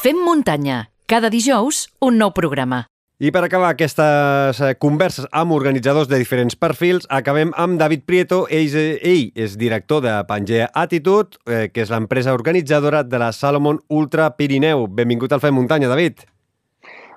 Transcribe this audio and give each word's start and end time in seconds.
Fem 0.00 0.16
muntanya. 0.16 0.86
Cada 1.04 1.28
dijous, 1.28 1.90
un 2.00 2.14
nou 2.16 2.30
programa. 2.32 2.86
I 3.20 3.28
per 3.36 3.42
acabar 3.44 3.74
aquestes 3.74 4.60
eh, 4.64 4.70
converses 4.80 5.26
amb 5.36 5.52
organitzadors 5.52 6.08
de 6.08 6.16
diferents 6.22 6.56
perfils, 6.56 7.04
acabem 7.12 7.52
amb 7.52 7.76
David 7.76 8.06
Prieto. 8.08 8.38
Ell, 8.48 8.72
ell 8.96 9.26
és 9.36 9.58
director 9.60 10.00
de 10.00 10.14
Pangea 10.24 10.70
Attitude, 10.72 11.36
eh, 11.44 11.66
que 11.68 11.84
és 11.84 11.92
l'empresa 11.92 12.32
organitzadora 12.32 13.02
de 13.04 13.20
la 13.20 13.28
Salomon 13.36 13.82
Ultra 13.92 14.30
Pirineu. 14.40 14.86
Benvingut 14.88 15.36
al 15.36 15.44
Fem 15.44 15.52
Muntanya, 15.60 15.92
David. 15.92 16.24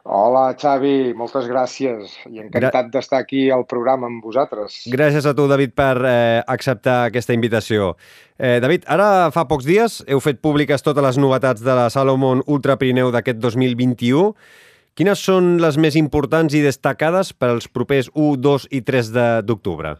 Hola, 0.03 0.49
Xavi, 0.59 1.13
moltes 1.15 1.45
gràcies 1.47 2.17
i 2.27 2.41
encantat 2.43 2.89
Gra 2.89 2.91
d'estar 2.91 3.21
aquí 3.23 3.45
al 3.55 3.63
programa 3.63 4.09
amb 4.09 4.25
vosaltres. 4.25 4.81
Gràcies 4.91 5.23
a 5.23 5.31
tu, 5.31 5.45
David, 5.47 5.71
per 5.79 5.95
eh, 6.03 6.41
acceptar 6.43 7.05
aquesta 7.07 7.31
invitació. 7.31 7.93
Eh, 8.35 8.57
David, 8.59 8.83
ara 8.91 9.31
fa 9.31 9.45
pocs 9.47 9.63
dies 9.63 10.01
heu 10.03 10.19
fet 10.19 10.43
públiques 10.43 10.83
totes 10.83 11.07
les 11.07 11.21
novetats 11.23 11.63
de 11.63 11.77
la 11.79 11.87
Salomon 11.87 12.43
Ultra 12.51 12.75
Pirineu 12.75 13.15
d'aquest 13.15 13.39
2021. 13.39 14.33
Quines 14.93 15.23
són 15.23 15.55
les 15.63 15.79
més 15.79 15.95
importants 15.95 16.51
i 16.51 16.65
destacades 16.65 17.31
per 17.31 17.53
als 17.53 17.71
propers 17.71 18.11
1, 18.11 18.35
2 18.43 18.67
i 18.75 18.83
3 18.83 19.15
d'octubre? 19.47 19.95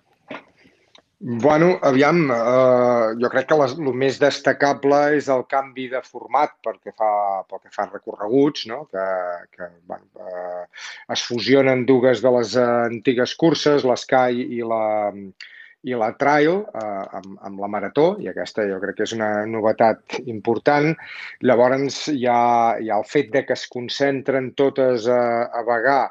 Bueno, 1.26 1.80
aviam, 1.82 2.18
eh, 2.36 3.16
jo 3.16 3.30
crec 3.32 3.46
que 3.48 3.56
el 3.56 3.94
més 3.96 4.18
destacable 4.20 4.98
és 5.16 5.30
el 5.32 5.46
canvi 5.48 5.86
de 5.94 6.02
format 6.04 6.52
pel 6.66 6.82
que 6.84 6.92
fa, 6.92 7.12
pel 7.48 7.62
que 7.62 7.72
fa 7.72 7.86
recorreguts, 7.88 8.66
no? 8.68 8.82
que, 8.92 9.06
que 9.56 9.70
bueno, 9.88 10.04
eh, 10.20 10.66
es 11.16 11.24
fusionen 11.24 11.86
dues 11.88 12.20
de 12.26 12.36
les 12.36 12.58
antigues 12.66 13.38
curses, 13.40 13.88
l'Sky 13.88 14.44
i 14.58 14.62
la, 14.68 14.84
i 15.88 15.96
la 16.04 16.12
trail 16.20 16.60
eh, 16.60 16.84
amb, 17.22 17.40
amb 17.40 17.64
la 17.64 17.72
marató, 17.72 18.10
i 18.20 18.28
aquesta 18.28 18.68
jo 18.68 18.84
crec 18.84 19.00
que 19.00 19.08
és 19.08 19.16
una 19.16 19.32
novetat 19.48 20.20
important. 20.26 20.92
Llavors 21.40 22.04
hi 22.12 22.28
ha, 22.28 22.42
hi 22.84 22.92
ha 22.92 23.00
el 23.00 23.08
fet 23.08 23.32
de 23.32 23.48
que 23.48 23.56
es 23.56 23.70
concentren 23.72 24.52
totes 24.60 25.08
a, 25.08 25.24
a 25.56 25.64
vagar, 25.72 26.02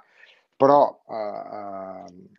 però 0.56 0.86
eh, 1.12 1.58
eh, 1.60 2.32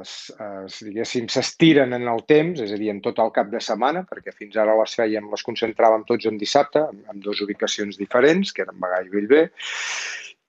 es, 0.00 0.14
es, 0.44 0.78
diguéssim, 0.86 1.28
s'estiren 1.32 1.96
en 1.96 2.06
el 2.10 2.24
temps, 2.30 2.60
és 2.64 2.72
a 2.74 2.78
dir, 2.80 2.90
en 2.92 3.02
tot 3.04 3.20
el 3.22 3.32
cap 3.34 3.50
de 3.52 3.60
setmana, 3.64 4.04
perquè 4.08 4.34
fins 4.36 4.56
ara 4.58 4.76
les 4.80 4.94
fèiem, 4.98 5.28
les 5.32 5.44
concentràvem 5.46 6.06
tots 6.08 6.30
en 6.30 6.40
dissabte, 6.40 6.86
en, 6.92 7.04
en 7.12 7.20
dues 7.24 7.42
ubicacions 7.44 8.00
diferents, 8.00 8.54
que 8.54 8.66
eren 8.66 8.80
Bagà 8.82 9.04
i 9.06 9.12
Bellver, 9.12 9.44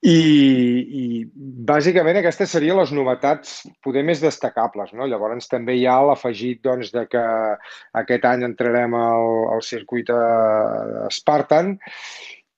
i, 0.00 0.16
i 0.16 1.04
bàsicament 1.68 2.16
aquestes 2.20 2.54
serien 2.54 2.78
les 2.78 2.92
novetats 2.96 3.66
poder 3.84 4.00
més 4.08 4.22
destacables. 4.24 4.94
No? 4.96 5.04
Llavors 5.04 5.50
també 5.50 5.76
hi 5.76 5.84
ha 5.84 5.98
l'afegit 6.08 6.62
doncs, 6.64 6.92
de 6.94 7.04
que 7.10 7.24
aquest 8.00 8.24
any 8.30 8.46
entrarem 8.48 8.96
al, 8.96 9.30
al 9.56 9.64
circuit 9.66 10.08
uh, 10.14 11.04
Spartan 11.12 11.76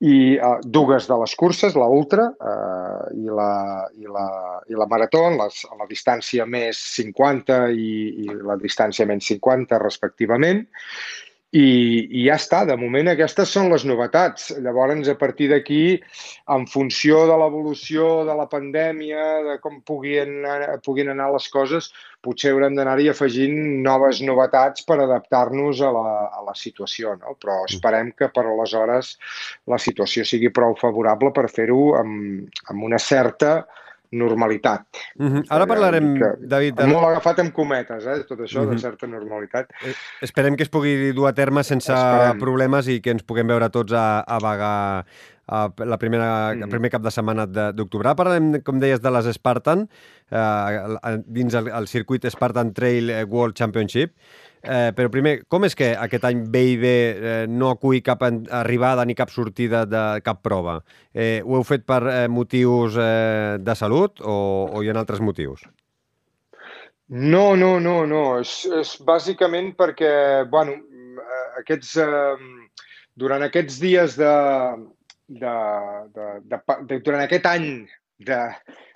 i 0.02 0.14
uh, 0.34 0.56
dues 0.64 1.06
de 1.06 1.16
les 1.20 1.34
curses, 1.38 1.76
la 1.78 1.86
ultra 1.86 2.26
uh, 2.34 3.04
i, 3.14 3.28
la, 3.30 3.52
i, 3.94 4.08
la, 4.10 4.26
i 4.66 4.78
la 4.78 4.88
marató, 4.90 5.28
les, 5.38 5.62
la 5.78 5.86
distància 5.90 6.46
més 6.46 6.80
50 6.96 7.60
i, 7.70 7.92
i 8.24 8.40
la 8.42 8.58
distància 8.58 9.06
menys 9.06 9.30
50 9.30 9.78
respectivament 9.82 10.64
i, 11.52 11.64
i 12.08 12.22
ja 12.24 12.38
està, 12.40 12.62
de 12.64 12.78
moment 12.80 13.10
aquestes 13.12 13.50
són 13.52 13.68
les 13.68 13.84
novetats. 13.84 14.48
Llavors, 14.64 15.08
a 15.12 15.16
partir 15.20 15.50
d'aquí, 15.50 15.98
en 16.54 16.64
funció 16.72 17.26
de 17.28 17.36
l'evolució 17.42 18.22
de 18.28 18.36
la 18.38 18.46
pandèmia, 18.48 19.26
de 19.48 19.58
com 19.60 19.82
puguin, 19.84 20.46
puguin 20.86 21.12
anar 21.12 21.28
les 21.34 21.50
coses, 21.52 21.90
potser 22.24 22.54
haurem 22.54 22.78
d'anar-hi 22.78 23.10
afegint 23.12 23.58
noves 23.84 24.22
novetats 24.24 24.86
per 24.88 25.02
adaptar-nos 25.04 25.84
a, 25.84 25.92
la, 25.92 26.16
a 26.32 26.40
la 26.48 26.56
situació. 26.56 27.18
No? 27.20 27.36
Però 27.36 27.60
mm. 27.60 27.74
esperem 27.74 28.14
que 28.16 28.32
per 28.32 28.46
aleshores 28.48 29.18
la 29.68 29.80
situació 29.82 30.24
sigui 30.24 30.54
prou 30.56 30.78
favorable 30.80 31.34
per 31.36 31.50
fer-ho 31.52 31.92
amb, 32.00 32.48
amb 32.72 32.88
una 32.88 33.02
certa 33.02 33.58
normalitat. 34.12 34.86
Uh 35.18 35.26
-huh. 35.26 35.42
Ara 35.48 35.66
parlarem, 35.66 36.14
que, 36.18 36.30
David... 36.46 36.76
De... 36.76 36.86
Molt 36.86 37.08
agafat 37.08 37.40
amb 37.40 37.52
cometes, 37.52 38.06
eh, 38.06 38.24
tot 38.28 38.38
això, 38.38 38.60
uh 38.60 38.66
-huh. 38.66 38.70
de 38.70 38.78
certa 38.78 39.06
normalitat. 39.06 39.72
Eh, 39.84 39.94
esperem 40.20 40.56
que 40.56 40.62
es 40.62 40.68
pugui 40.68 41.12
dur 41.12 41.28
a 41.28 41.32
terme 41.32 41.64
sense 41.64 41.92
esperem. 41.92 42.38
problemes 42.38 42.88
i 42.88 43.00
que 43.00 43.10
ens 43.10 43.22
puguem 43.22 43.46
veure 43.46 43.70
tots 43.70 43.92
a, 43.92 44.20
a 44.20 44.38
vagar 44.38 45.04
a 45.46 45.72
la 45.76 45.98
primera, 45.98 46.54
mm. 46.54 46.62
el 46.62 46.68
primer 46.68 46.90
cap 46.90 47.02
de 47.02 47.10
setmana 47.10 47.46
d'octubre. 47.46 48.14
Parlem, 48.14 48.62
com 48.62 48.78
deies, 48.78 49.00
de 49.00 49.10
les 49.10 49.34
Spartan, 49.34 49.88
eh, 50.30 51.18
dins 51.26 51.54
el, 51.54 51.68
el 51.68 51.86
circuit 51.88 52.24
Spartan 52.30 52.72
Trail 52.72 53.10
World 53.28 53.54
Championship. 53.54 54.14
Eh, 54.62 54.92
però 54.94 55.10
primer, 55.10 55.40
com 55.50 55.64
és 55.66 55.74
que 55.74 55.88
aquest 55.98 56.22
any 56.28 56.44
B&B 56.46 56.86
eh, 56.86 57.30
no 57.50 57.72
acull 57.74 57.98
cap 58.06 58.22
arribada 58.22 59.02
ni 59.04 59.16
cap 59.18 59.32
sortida 59.34 59.82
de 59.90 60.02
cap 60.22 60.38
prova? 60.46 60.76
Eh, 61.10 61.40
ho 61.42 61.58
heu 61.58 61.66
fet 61.66 61.82
per 61.88 62.02
eh, 62.06 62.26
motius 62.30 62.94
eh, 62.94 63.58
de 63.58 63.74
salut 63.74 64.22
o, 64.22 64.36
o 64.70 64.82
hi 64.82 64.92
ha 64.92 64.94
altres 65.00 65.18
motius? 65.18 65.66
No, 67.08 67.56
no, 67.58 67.74
no, 67.82 67.96
no. 68.06 68.22
És, 68.38 68.62
és 68.70 68.94
bàsicament 69.02 69.74
perquè, 69.76 70.12
bueno, 70.52 70.78
aquests, 71.58 71.96
eh, 71.98 72.78
durant 73.18 73.42
aquests 73.42 73.82
dies 73.82 74.14
de, 74.20 74.32
de, 75.26 75.58
de, 76.14 76.30
de, 76.46 76.62
de, 76.86 77.02
durant 77.02 77.26
aquest 77.26 77.50
any 77.50 77.68
de, 78.30 78.40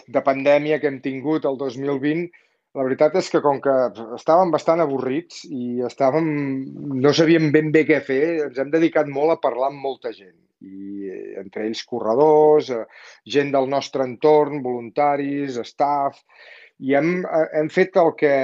de 0.06 0.22
pandèmia 0.25 0.78
que 0.78 0.88
hem 0.93 1.03
tingut 1.03 1.44
el 1.50 1.59
2020, 1.59 2.31
la 2.76 2.84
veritat 2.84 3.14
és 3.16 3.28
que 3.32 3.41
com 3.44 3.59
que 3.64 3.75
estàvem 4.19 4.50
bastant 4.53 4.82
avorrits 4.84 5.44
i 5.48 5.81
estàvem, 5.87 6.26
no 7.00 7.12
sabíem 7.16 7.48
ben 7.54 7.70
bé 7.72 7.87
què 7.88 8.03
fer, 8.04 8.25
ens 8.48 8.60
hem 8.60 8.72
dedicat 8.75 9.09
molt 9.09 9.32
a 9.32 9.41
parlar 9.41 9.70
amb 9.72 9.81
molta 9.81 10.12
gent. 10.12 10.37
I 10.66 11.09
eh, 11.09 11.25
entre 11.41 11.65
ells 11.65 11.82
corredors, 11.88 12.69
eh, 12.72 12.84
gent 13.32 13.53
del 13.54 13.69
nostre 13.72 14.04
entorn, 14.04 14.60
voluntaris, 14.65 15.56
staff, 15.69 16.20
i 16.84 16.97
hem, 16.98 17.19
eh, 17.25 17.47
hem 17.60 17.72
fet 17.72 17.97
el 18.03 18.12
que 18.20 18.34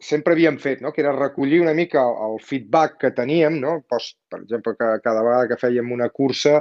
sempre 0.00 0.36
havíem 0.36 0.58
fet, 0.60 0.82
no? 0.84 0.92
que 0.92 1.00
era 1.00 1.14
recollir 1.16 1.62
una 1.62 1.74
mica 1.74 2.04
el, 2.26 2.36
feedback 2.44 2.98
que 3.00 3.14
teníem, 3.16 3.56
no? 3.62 3.78
Post, 3.88 4.18
per 4.28 4.42
exemple, 4.42 4.76
que 4.76 4.90
cada 5.04 5.24
vegada 5.24 5.48
que 5.48 5.60
fèiem 5.60 5.92
una 5.96 6.10
cursa 6.12 6.60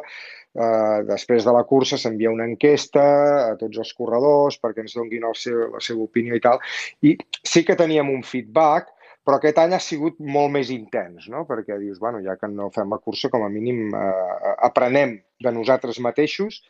Eh, 0.55 0.99
després 1.03 1.43
de 1.43 1.51
la 1.51 1.66
cursa 1.67 1.97
s'envia 1.99 2.31
una 2.31 2.45
enquesta 2.47 3.03
a 3.51 3.55
tots 3.59 3.81
els 3.81 3.91
corredors 3.97 4.55
perquè 4.61 4.85
ens 4.85 4.95
donguin 4.95 5.27
el 5.27 5.35
seu, 5.35 5.66
la 5.73 5.81
seva 5.83 6.05
opinió 6.07 6.38
i 6.38 6.43
tal. 6.43 6.61
I 7.03 7.17
sí 7.43 7.66
que 7.67 7.75
teníem 7.75 8.11
un 8.13 8.23
feedback, 8.23 8.93
però 9.25 9.39
aquest 9.39 9.59
any 9.59 9.73
ha 9.75 9.81
sigut 9.81 10.19
molt 10.21 10.53
més 10.53 10.71
intens, 10.71 11.27
no? 11.33 11.43
perquè 11.49 11.79
dius, 11.81 11.99
bueno, 11.99 12.21
ja 12.23 12.38
que 12.39 12.47
no 12.47 12.69
fem 12.71 12.93
la 12.93 13.01
cursa, 13.01 13.31
com 13.33 13.43
a 13.43 13.51
mínim 13.51 13.89
eh, 13.97 14.55
aprenem 14.69 15.17
de 15.43 15.51
nosaltres 15.51 15.99
mateixos 15.99 16.61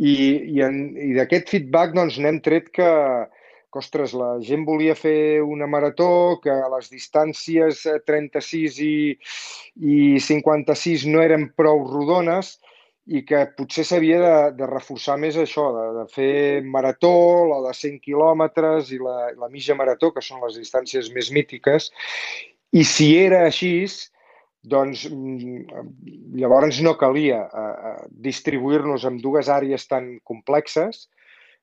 i, 0.00 0.14
i, 0.56 0.60
en, 0.64 0.80
i 0.98 1.12
d'aquest 1.14 1.52
feedback 1.52 1.94
doncs, 1.94 2.18
n'hem 2.18 2.40
tret 2.42 2.72
que, 2.74 2.90
que, 3.28 3.78
ostres, 3.78 4.16
la 4.16 4.32
gent 4.42 4.64
volia 4.66 4.96
fer 4.98 5.44
una 5.44 5.68
marató, 5.70 6.40
que 6.42 6.56
les 6.74 6.90
distàncies 6.90 7.84
36 8.08 8.80
i, 8.82 8.94
i 9.78 9.98
56 10.18 11.06
no 11.12 11.22
eren 11.22 11.50
prou 11.54 11.84
rodones, 11.86 12.56
i 13.06 13.20
que 13.28 13.42
potser 13.56 13.84
s'havia 13.84 14.18
de, 14.22 14.36
de 14.56 14.66
reforçar 14.68 15.18
més 15.20 15.36
això, 15.36 15.66
de, 15.76 15.84
de 15.98 16.04
fer 16.12 16.62
marató, 16.64 17.12
la 17.50 17.60
de 17.66 17.74
100 17.76 18.00
quilòmetres 18.04 18.92
i 18.96 19.00
la, 19.02 19.30
la 19.36 19.50
mitja 19.52 19.76
marató, 19.76 20.10
que 20.14 20.24
són 20.24 20.40
les 20.46 20.56
distàncies 20.56 21.10
més 21.12 21.28
mítiques. 21.34 21.90
I 22.72 22.84
si 22.88 23.10
era 23.20 23.42
així, 23.44 23.74
doncs 24.64 25.04
mm, 25.10 25.82
llavors 26.40 26.80
no 26.84 26.96
calia 27.00 27.44
eh, 27.44 27.74
eh, 27.90 28.06
distribuir-nos 28.24 29.04
en 29.04 29.20
dues 29.20 29.52
àrees 29.52 29.84
tan 29.90 30.14
complexes, 30.24 31.10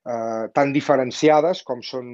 eh, 0.06 0.46
tan 0.54 0.74
diferenciades 0.76 1.64
com 1.66 1.82
són 1.82 2.12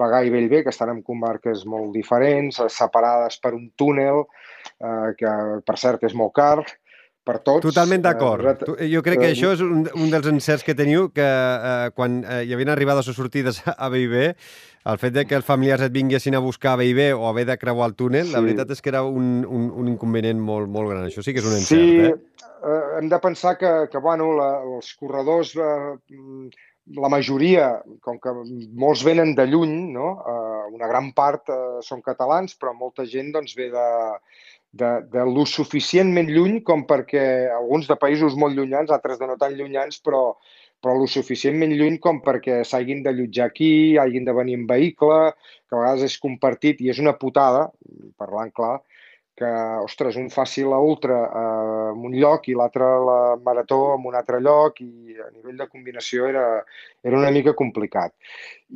Bagà 0.00 0.22
i 0.24 0.32
Bellver, 0.32 0.62
que 0.64 0.72
estan 0.72 0.94
en 0.94 1.02
comarques 1.04 1.66
molt 1.68 1.92
diferents, 1.92 2.62
separades 2.72 3.36
per 3.36 3.52
un 3.52 3.68
túnel, 3.76 4.24
eh, 4.80 5.12
que 5.20 5.34
per 5.66 5.76
cert 5.76 6.08
és 6.08 6.16
molt 6.16 6.32
car, 6.40 6.62
per 7.26 7.38
tots. 7.46 7.62
Totalment 7.64 8.02
d'acord. 8.02 8.64
Eh, 8.76 8.88
jo 8.90 9.02
crec 9.06 9.20
que 9.22 9.30
eh, 9.30 9.36
això 9.36 9.52
és 9.54 9.62
un, 9.64 9.86
un 9.86 10.12
dels 10.12 10.28
encerts 10.30 10.66
que 10.66 10.74
teniu, 10.78 11.08
que 11.14 11.26
eh, 11.26 11.90
quan 11.96 12.22
eh, 12.24 12.42
hi 12.46 12.54
havia 12.56 12.72
arribades 12.74 13.10
o 13.10 13.14
sortides 13.16 13.62
a 13.72 13.90
B&B, 13.92 14.32
el 14.90 14.98
fet 14.98 15.14
de 15.14 15.24
que 15.28 15.38
els 15.38 15.46
familiars 15.46 15.86
et 15.86 15.94
vinguessin 15.94 16.34
a 16.34 16.42
buscar 16.42 16.74
a 16.74 16.80
B&B 16.80 17.12
o 17.14 17.28
haver 17.28 17.46
de 17.46 17.58
creuar 17.58 17.92
el 17.92 17.94
túnel, 17.94 18.26
sí. 18.26 18.34
la 18.34 18.42
veritat 18.42 18.74
és 18.74 18.82
que 18.82 18.90
era 18.90 19.04
un, 19.06 19.44
un, 19.46 19.70
un 19.70 19.92
inconvenient 19.92 20.42
molt, 20.42 20.70
molt 20.72 20.90
gran. 20.90 21.06
Això 21.06 21.22
sí 21.22 21.34
que 21.34 21.42
és 21.44 21.48
un 21.48 21.56
encert, 21.60 21.86
sí, 21.86 22.02
eh? 22.08 22.50
eh? 22.58 22.82
hem 22.98 23.08
de 23.12 23.22
pensar 23.22 23.56
que, 23.60 23.72
que 23.92 24.02
bueno, 24.02 24.32
la, 24.38 24.50
els 24.74 24.92
corredors, 24.98 25.54
eh, 25.54 26.18
la 26.98 27.08
majoria, 27.12 27.76
com 28.02 28.18
que 28.18 28.32
molts 28.74 29.04
venen 29.06 29.36
de 29.38 29.46
lluny, 29.46 29.76
no? 29.94 30.16
eh, 30.26 30.64
una 30.74 30.90
gran 30.90 31.12
part 31.14 31.52
eh, 31.54 31.78
són 31.86 32.02
catalans, 32.02 32.56
però 32.58 32.74
molta 32.74 33.06
gent 33.06 33.30
doncs, 33.36 33.54
ve 33.58 33.70
de, 33.70 33.86
de, 34.72 34.90
de 35.12 35.24
lo 35.28 35.44
suficientment 35.46 36.30
lluny 36.32 36.60
com 36.64 36.86
perquè 36.88 37.24
alguns 37.52 37.88
de 37.90 37.96
països 38.00 38.36
molt 38.40 38.56
llunyans, 38.56 38.90
altres 38.90 39.20
de 39.20 39.28
no 39.28 39.36
tan 39.40 39.56
llunyans, 39.58 40.00
però, 40.04 40.22
però 40.82 40.96
lo 40.98 41.08
suficientment 41.10 41.74
lluny 41.76 41.98
com 42.02 42.22
perquè 42.24 42.62
s'hagin 42.64 43.02
d'allotjar 43.04 43.50
aquí, 43.50 43.72
hagin 44.00 44.24
de 44.28 44.36
venir 44.36 44.56
en 44.60 44.66
vehicle, 44.70 45.20
que 45.68 45.76
a 45.76 45.82
vegades 45.82 46.08
és 46.08 46.22
compartit 46.22 46.80
i 46.80 46.90
és 46.92 47.02
una 47.04 47.18
putada, 47.20 47.68
parlant 48.20 48.52
clar, 48.56 48.78
que, 49.36 49.50
ostres, 49.82 50.16
un 50.20 50.28
faci 50.30 50.62
la 50.68 50.78
ultra 50.78 51.18
eh, 51.24 51.92
en 51.92 52.02
un 52.08 52.16
lloc 52.16 52.48
i 52.48 52.56
l'altre 52.56 52.88
la 53.06 53.20
marató 53.44 53.94
en 53.94 54.04
un 54.08 54.16
altre 54.18 54.40
lloc 54.44 54.80
i 54.84 55.16
a 55.16 55.30
nivell 55.30 55.56
de 55.60 55.68
combinació 55.68 56.28
era, 56.28 56.44
era 57.02 57.18
una 57.18 57.30
mica 57.34 57.54
complicat. 57.56 58.12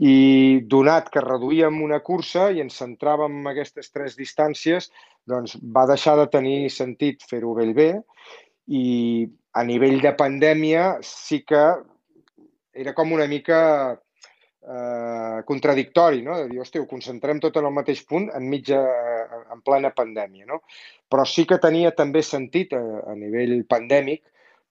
I 0.00 0.62
donat 0.64 1.10
que 1.12 1.24
reduïem 1.24 1.82
una 1.84 2.00
cursa 2.04 2.48
i 2.52 2.64
ens 2.64 2.80
centràvem 2.80 3.42
en 3.42 3.52
aquestes 3.52 3.92
tres 3.92 4.16
distàncies, 4.16 4.90
doncs 5.26 5.56
va 5.76 5.86
deixar 5.90 6.16
de 6.20 6.28
tenir 6.32 6.70
sentit 6.70 7.24
fer-ho 7.30 7.54
bell 7.58 7.74
bé 7.74 7.90
i 8.66 9.26
a 9.56 9.64
nivell 9.64 10.00
de 10.02 10.12
pandèmia 10.18 10.96
sí 11.02 11.42
que 11.46 11.62
era 12.76 12.92
com 12.94 13.12
una 13.16 13.26
mica 13.26 13.58
eh, 13.94 15.42
contradictori, 15.48 16.22
no? 16.22 16.36
de 16.36 16.48
dir, 16.50 16.60
hòstia, 16.60 16.82
ho 16.82 16.90
concentrem 16.90 17.40
tot 17.40 17.56
en 17.56 17.68
el 17.68 17.74
mateix 17.74 18.02
punt 18.08 18.28
enmig 18.36 18.66
de, 18.68 18.80
en 19.54 19.62
plena 19.64 19.92
pandèmia. 19.96 20.46
No? 20.50 20.60
Però 21.08 21.24
sí 21.28 21.46
que 21.48 21.60
tenia 21.62 21.94
també 21.96 22.22
sentit 22.26 22.74
a, 22.76 22.82
a 23.12 23.14
nivell 23.18 23.62
pandèmic 23.70 24.24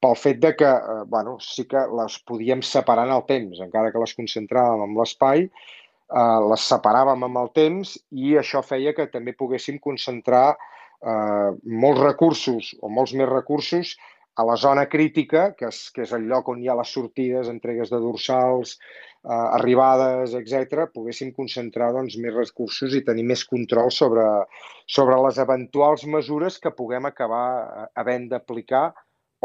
pel 0.03 0.17
fet 0.19 0.41
de 0.43 0.53
que, 0.59 0.69
eh, 0.69 1.05
bueno, 1.09 1.37
sí 1.41 1.65
que 1.71 1.81
les 2.01 2.19
podíem 2.27 2.61
separar 2.61 3.07
en 3.09 3.15
el 3.15 3.25
temps, 3.29 3.63
encara 3.63 3.91
que 3.93 4.03
les 4.03 4.15
concentràvem 4.17 4.85
en 4.85 4.95
l'espai, 4.99 5.49
eh, 6.11 6.39
les 6.51 6.67
separàvem 6.71 7.27
amb 7.27 7.41
el 7.43 7.51
temps 7.57 7.95
i 8.11 8.35
això 8.41 8.63
feia 8.65 8.95
que 8.97 9.07
també 9.13 9.35
poguéssim 9.37 9.79
concentrar 9.83 10.47
eh, 10.55 11.49
molts 11.85 12.03
recursos 12.03 12.73
o 12.81 12.91
molts 12.91 13.15
més 13.17 13.29
recursos 13.31 13.95
a 14.35 14.43
la 14.43 14.57
zona 14.59 14.83
crítica, 14.91 15.53
que 15.55 15.69
és, 15.71 15.77
que 15.95 16.03
és 16.03 16.11
el 16.15 16.25
lloc 16.27 16.49
on 16.51 16.59
hi 16.59 16.67
ha 16.67 16.75
les 16.75 16.91
sortides, 16.91 17.47
entregues 17.47 17.91
de 17.91 17.99
dorsals, 18.03 18.75
eh, 18.75 19.31
arribades, 19.31 20.35
etc, 20.35 20.89
poguéssim 20.91 21.31
concentrar 21.37 21.93
doncs, 21.95 22.17
més 22.19 22.35
recursos 22.35 22.93
i 22.93 23.03
tenir 23.07 23.23
més 23.31 23.45
control 23.47 23.93
sobre, 23.95 24.25
sobre 24.97 25.21
les 25.23 25.39
eventuals 25.45 26.03
mesures 26.17 26.59
que 26.59 26.75
puguem 26.75 27.07
acabar 27.07 27.47
eh, 27.61 27.87
havent 28.03 28.27
d'aplicar 28.33 28.89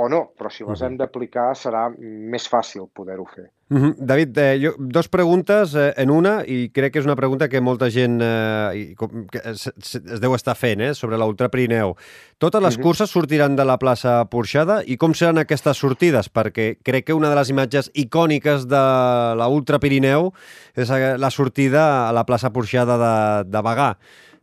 o 0.01 0.09
no, 0.09 0.21
però 0.39 0.51
si 0.53 0.65
les 0.67 0.83
hem 0.83 0.97
d'aplicar 1.01 1.51
serà 1.59 1.89
més 1.99 2.47
fàcil 2.49 2.89
poder-ho 2.95 3.27
fer. 3.29 3.51
Uh 3.71 3.79
-huh. 3.79 3.95
David, 3.99 4.37
eh, 4.39 4.59
jo, 4.61 4.75
dos 4.79 5.09
preguntes 5.09 5.75
eh, 5.75 5.95
en 5.97 6.11
una, 6.11 6.43
i 6.45 6.71
crec 6.75 6.93
que 6.93 6.99
és 6.99 7.05
una 7.05 7.15
pregunta 7.15 7.49
que 7.49 7.61
molta 7.61 7.89
gent 7.89 8.21
eh, 8.21 8.97
que 9.31 9.39
es, 9.45 9.71
es 9.77 10.21
deu 10.21 10.35
estar 10.35 10.57
fent 10.57 10.81
eh, 10.81 10.95
sobre 10.95 11.17
l'Ultra 11.17 11.49
Pirineu. 11.49 11.95
Totes 12.39 12.63
les 12.63 12.75
uh 12.75 12.81
-huh. 12.81 12.83
curses 12.83 13.11
sortiran 13.11 13.55
de 13.55 13.65
la 13.65 13.79
plaça 13.79 14.25
Porxada 14.29 14.83
i 14.85 14.97
com 14.97 15.15
seran 15.15 15.39
aquestes 15.39 15.77
sortides? 15.77 16.33
Perquè 16.33 16.79
crec 16.83 17.05
que 17.05 17.15
una 17.15 17.31
de 17.31 17.37
les 17.37 17.49
imatges 17.49 17.91
icòniques 17.95 18.67
de 18.67 19.35
l'Ultra 19.37 19.79
Pirineu 19.79 20.33
és 20.75 20.91
la 20.91 21.31
sortida 21.31 22.09
a 22.09 22.13
la 22.13 22.25
plaça 22.25 22.51
Porxada 22.51 22.97
de, 22.99 23.51
de 23.51 23.63
Bagà. 23.63 23.97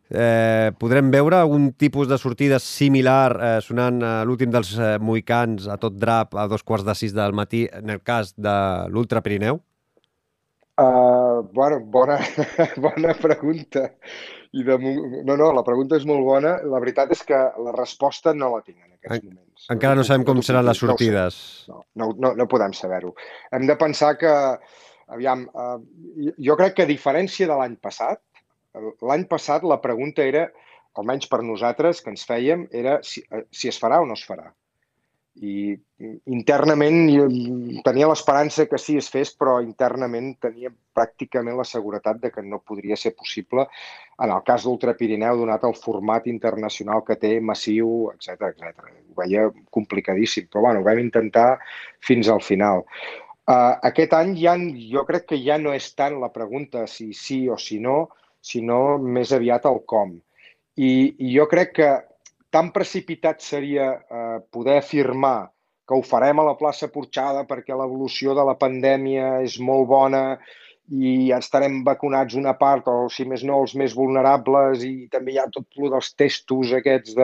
Eh, 0.08 0.72
podrem 0.80 1.10
veure 1.12 1.36
algun 1.36 1.66
tipus 1.76 2.08
de 2.08 2.16
sortida 2.16 2.56
similar 2.64 3.32
eh, 3.36 3.48
sonant 3.60 4.00
a 4.00 4.12
l'últim 4.24 4.48
dels 4.48 4.70
eh, 4.80 4.94
Moicans 5.04 5.66
a 5.68 5.76
tot 5.76 5.98
drap 6.00 6.32
a 6.32 6.46
dos 6.48 6.64
quarts 6.64 6.86
de 6.86 6.94
sis 6.96 7.12
del 7.12 7.36
matí 7.36 7.66
en 7.68 7.92
el 7.92 8.00
cas 8.00 8.32
de 8.36 8.54
l'Ultra 8.88 9.20
Pirineu? 9.20 9.60
Uh, 10.78 11.42
bueno, 11.52 11.80
bona, 11.80 12.16
bona 12.86 13.12
pregunta. 13.20 13.90
I 14.56 14.64
de, 14.64 14.78
no, 14.78 15.36
no, 15.36 15.50
la 15.52 15.64
pregunta 15.66 15.98
és 15.98 16.06
molt 16.08 16.24
bona. 16.24 16.54
La 16.64 16.80
veritat 16.80 17.12
és 17.12 17.24
que 17.28 17.36
la 17.36 17.74
resposta 17.76 18.32
no 18.32 18.52
la 18.54 18.62
tinc 18.62 18.78
en 18.78 18.94
aquests 18.94 19.18
en, 19.18 19.32
moments. 19.34 19.66
Encara 19.74 19.98
no 19.98 20.06
sabem 20.06 20.24
com 20.24 20.40
seran 20.40 20.64
les 20.64 20.80
sortides. 20.80 21.40
No, 21.68 21.82
no, 22.00 22.12
no, 22.16 22.32
no 22.38 22.48
podem 22.48 22.72
saber-ho. 22.78 23.12
Hem 23.52 23.66
de 23.68 23.76
pensar 23.76 24.14
que, 24.22 24.32
aviam, 25.12 25.44
uh, 25.52 26.32
jo 26.38 26.56
crec 26.62 26.78
que 26.78 26.86
a 26.86 26.92
diferència 26.94 27.50
de 27.50 27.58
l'any 27.58 27.76
passat, 27.82 28.22
L'any 28.76 29.26
passat 29.30 29.64
la 29.64 29.80
pregunta 29.84 30.24
era, 30.24 30.48
almenys 30.98 31.28
per 31.30 31.42
nosaltres, 31.46 32.02
que 32.02 32.12
ens 32.14 32.24
fèiem, 32.28 32.66
era 32.74 32.98
si, 33.06 33.22
eh, 33.30 33.44
si 33.50 33.70
es 33.72 33.78
farà 33.80 34.00
o 34.02 34.08
no 34.08 34.16
es 34.18 34.24
farà. 34.28 34.50
I 35.38 35.76
internament 36.34 36.96
tenia 37.86 38.08
l'esperança 38.10 38.64
que 38.66 38.78
sí 38.82 38.96
es 38.98 39.06
fes, 39.12 39.30
però 39.38 39.60
internament 39.62 40.32
tenia 40.42 40.72
pràcticament 40.98 41.54
la 41.60 41.66
seguretat 41.68 42.18
de 42.24 42.32
que 42.34 42.42
no 42.42 42.58
podria 42.58 42.98
ser 42.98 43.12
possible 43.14 43.68
en 44.18 44.32
el 44.34 44.42
cas 44.48 44.66
d'Ultra 44.66 44.96
Pirineu, 44.98 45.38
donat 45.38 45.62
el 45.68 45.76
format 45.78 46.26
internacional 46.26 47.04
que 47.06 47.14
té, 47.22 47.36
massiu, 47.38 48.10
etc 48.16 48.50
etc. 48.50 48.90
Ho 49.12 49.20
veia 49.22 49.46
complicadíssim, 49.70 50.50
però 50.50 50.66
bueno, 50.66 50.82
ho 50.82 50.88
vam 50.90 51.04
intentar 51.04 51.52
fins 52.02 52.26
al 52.34 52.42
final. 52.42 52.82
Uh, 53.48 53.78
aquest 53.88 54.12
any 54.18 54.34
ja, 54.42 54.58
jo 54.90 55.06
crec 55.08 55.30
que 55.30 55.38
ja 55.40 55.54
no 55.62 55.70
és 55.72 55.86
tant 55.96 56.18
la 56.20 56.34
pregunta 56.34 56.88
si 56.90 57.12
sí 57.16 57.44
o 57.48 57.56
si 57.56 57.78
no, 57.80 58.08
sinó 58.40 58.98
més 58.98 59.32
aviat 59.32 59.66
el 59.70 59.82
com. 59.86 60.16
I, 60.78 60.90
i 61.18 61.34
jo 61.34 61.46
crec 61.50 61.74
que 61.80 61.90
tan 62.54 62.70
precipitat 62.72 63.42
seria 63.44 63.92
eh, 63.98 64.38
poder 64.50 64.78
afirmar 64.78 65.50
que 65.88 65.96
ho 65.96 66.04
farem 66.04 66.40
a 66.40 66.46
la 66.50 66.56
plaça 66.60 66.90
Porxada 66.92 67.46
perquè 67.48 67.76
l'evolució 67.76 68.34
de 68.36 68.44
la 68.44 68.56
pandèmia 68.60 69.38
és 69.44 69.56
molt 69.58 69.88
bona 69.88 70.22
i 70.88 71.30
estarem 71.36 71.82
vacunats 71.84 72.36
una 72.38 72.54
part, 72.56 72.86
o 72.88 73.08
si 73.12 73.26
més 73.28 73.42
no, 73.44 73.58
els 73.60 73.74
més 73.76 73.92
vulnerables, 73.96 74.84
i 74.84 75.08
també 75.12 75.34
hi 75.34 75.40
ha 75.40 75.48
tot 75.52 75.66
el 75.76 75.90
dels 75.92 76.14
testos 76.16 76.72
aquests 76.78 77.16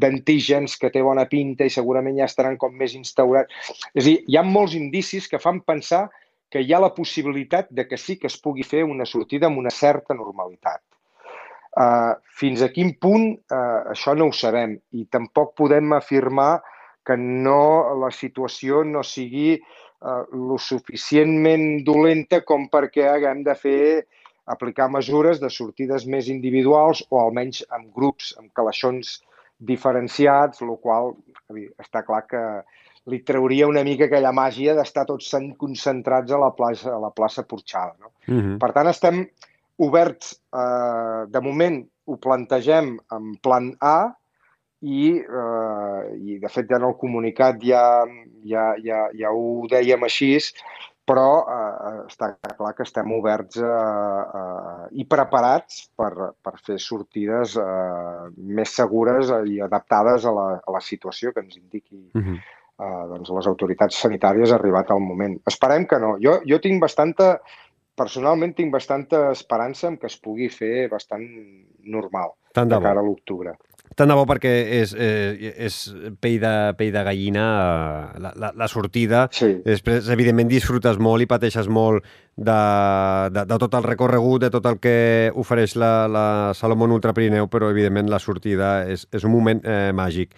d'antígens 0.00 0.78
que 0.80 0.90
té 0.92 1.02
bona 1.04 1.26
pinta 1.28 1.66
i 1.66 1.72
segurament 1.72 2.16
ja 2.16 2.28
estaran 2.28 2.56
com 2.56 2.72
més 2.72 2.94
instaurats. 2.96 3.52
És 3.92 4.04
a 4.04 4.06
dir, 4.08 4.16
hi 4.24 4.38
ha 4.40 4.44
molts 4.46 4.76
indicis 4.78 5.28
que 5.28 5.40
fan 5.42 5.60
pensar 5.60 6.06
que 6.08 6.25
hi 6.54 6.72
ha 6.72 6.80
la 6.82 6.92
possibilitat 6.94 7.70
de 7.70 7.86
que 7.88 7.98
sí 7.98 8.16
que 8.20 8.28
es 8.30 8.36
pugui 8.42 8.64
fer 8.66 8.84
una 8.84 9.06
sortida 9.06 9.48
amb 9.48 9.58
una 9.58 9.72
certa 9.74 10.14
normalitat. 10.14 10.82
Uh, 11.76 12.16
fins 12.40 12.62
a 12.64 12.70
quin 12.72 12.94
punt 13.02 13.26
uh, 13.52 13.90
això 13.92 14.14
no 14.16 14.30
ho 14.30 14.32
sabem 14.32 14.78
i 14.96 15.04
tampoc 15.12 15.52
podem 15.60 15.92
afirmar 15.92 16.62
que 17.04 17.18
no 17.20 17.92
la 18.00 18.08
situació 18.08 18.80
no 18.88 19.02
sigui 19.04 19.58
uh, 19.58 20.22
lo 20.32 20.56
suficientment 20.56 21.84
dolenta 21.84 22.40
com 22.48 22.64
perquè 22.72 23.10
haguem 23.10 23.44
de 23.44 23.54
fer 23.60 23.82
aplicar 24.46 24.88
mesures 24.88 25.42
de 25.42 25.50
sortides 25.52 26.06
més 26.08 26.30
individuals 26.32 27.02
o 27.10 27.20
almenys 27.20 27.60
amb 27.68 27.90
grups, 27.92 28.32
amb 28.40 28.48
calaixons 28.56 29.18
diferenciats, 29.58 30.62
el 30.62 30.76
qual 30.80 31.12
està 31.82 32.02
clar 32.06 32.22
que 32.30 32.42
li 33.10 33.22
trauria 33.22 33.68
una 33.70 33.84
mica 33.86 34.06
aquella 34.06 34.32
màgia 34.34 34.74
d'estar 34.74 35.06
tots 35.06 35.30
concentrats 35.58 36.32
a 36.32 36.40
la 36.42 36.52
plaça, 36.56 36.92
a 36.94 37.00
la 37.02 37.12
plaça 37.14 37.46
Porxada. 37.46 37.94
No? 38.00 38.12
Uh 38.26 38.32
mhm. 38.32 38.40
-huh. 38.40 38.58
Per 38.58 38.72
tant, 38.72 38.88
estem 38.88 39.26
oberts, 39.76 40.40
eh, 40.52 41.26
de 41.28 41.40
moment 41.40 41.86
ho 42.06 42.16
plantegem 42.16 42.98
en 43.12 43.36
plan 43.42 43.74
A 43.80 44.14
i, 44.80 45.18
eh, 45.18 46.02
i 46.16 46.38
de 46.38 46.48
fet 46.48 46.68
ja 46.68 46.76
en 46.76 46.88
el 46.88 46.96
comunicat 46.96 47.62
ja, 47.62 48.04
ja, 48.44 48.74
ja, 48.82 49.08
ja 49.12 49.30
ho 49.30 49.66
dèiem 49.68 50.02
així, 50.02 50.38
però 51.06 51.46
eh, 51.46 52.06
està 52.06 52.36
clar 52.58 52.74
que 52.74 52.82
estem 52.82 53.12
oberts 53.12 53.56
eh, 53.56 54.22
eh, 54.40 54.86
i 54.92 55.04
preparats 55.04 55.90
per, 55.94 56.32
per 56.42 56.54
fer 56.66 56.78
sortides 56.78 57.56
eh, 57.56 58.30
més 58.36 58.74
segures 58.74 59.30
i 59.46 59.60
adaptades 59.60 60.24
a 60.24 60.32
la, 60.32 60.48
a 60.66 60.70
la 60.72 60.80
situació 60.80 61.32
que 61.32 61.40
ens 61.40 61.56
indiqui 61.56 62.10
uh 62.14 62.18
mhm. 62.18 62.34
-huh 62.34 62.55
eh, 62.80 63.04
doncs 63.12 63.32
les 63.38 63.48
autoritats 63.52 64.00
sanitàries 64.06 64.52
ha 64.52 64.58
arribat 64.60 64.90
al 64.90 65.04
moment. 65.04 65.38
Esperem 65.48 65.86
que 65.90 66.00
no. 66.02 66.16
Jo, 66.22 66.40
jo 66.48 66.60
tinc 66.62 66.82
bastanta, 66.82 67.36
personalment 67.96 68.56
tinc 68.56 68.74
bastanta 68.74 69.30
esperança 69.32 69.88
en 69.90 70.00
que 70.00 70.10
es 70.10 70.18
pugui 70.20 70.50
fer 70.52 70.88
bastant 70.92 71.24
normal 71.86 72.36
Tant 72.56 72.68
de, 72.68 72.76
de 72.76 72.84
cara 72.84 73.00
a 73.00 73.06
l'octubre. 73.06 73.56
Tant 73.96 74.10
de 74.10 74.16
bo 74.18 74.26
perquè 74.28 74.50
és, 74.80 74.92
eh, 74.98 75.52
és 75.62 75.76
pell, 76.20 76.40
de, 76.42 76.52
pell 76.76 76.90
de 76.92 77.02
gallina 77.06 77.44
eh, 77.46 78.20
la, 78.20 78.32
la, 78.36 78.50
la 78.58 78.68
sortida. 78.68 79.26
Sí. 79.32 79.52
Després, 79.64 80.10
evidentment, 80.12 80.50
disfrutes 80.50 80.98
molt 81.00 81.24
i 81.24 81.28
pateixes 81.30 81.70
molt 81.72 82.04
de, 82.34 82.58
de, 83.32 83.44
de 83.46 83.58
tot 83.62 83.76
el 83.78 83.86
recorregut, 83.86 84.42
de 84.44 84.50
tot 84.52 84.66
el 84.68 84.80
que 84.82 84.96
ofereix 85.38 85.78
la, 85.80 85.92
la 86.12 86.26
Salomon 86.58 86.92
Ultra 86.98 87.14
Pirineu, 87.16 87.48
però, 87.52 87.70
evidentment, 87.72 88.10
la 88.12 88.20
sortida 88.20 88.80
és, 88.90 89.06
és 89.16 89.24
un 89.24 89.32
moment 89.32 89.62
eh, 89.64 89.92
màgic. 89.96 90.34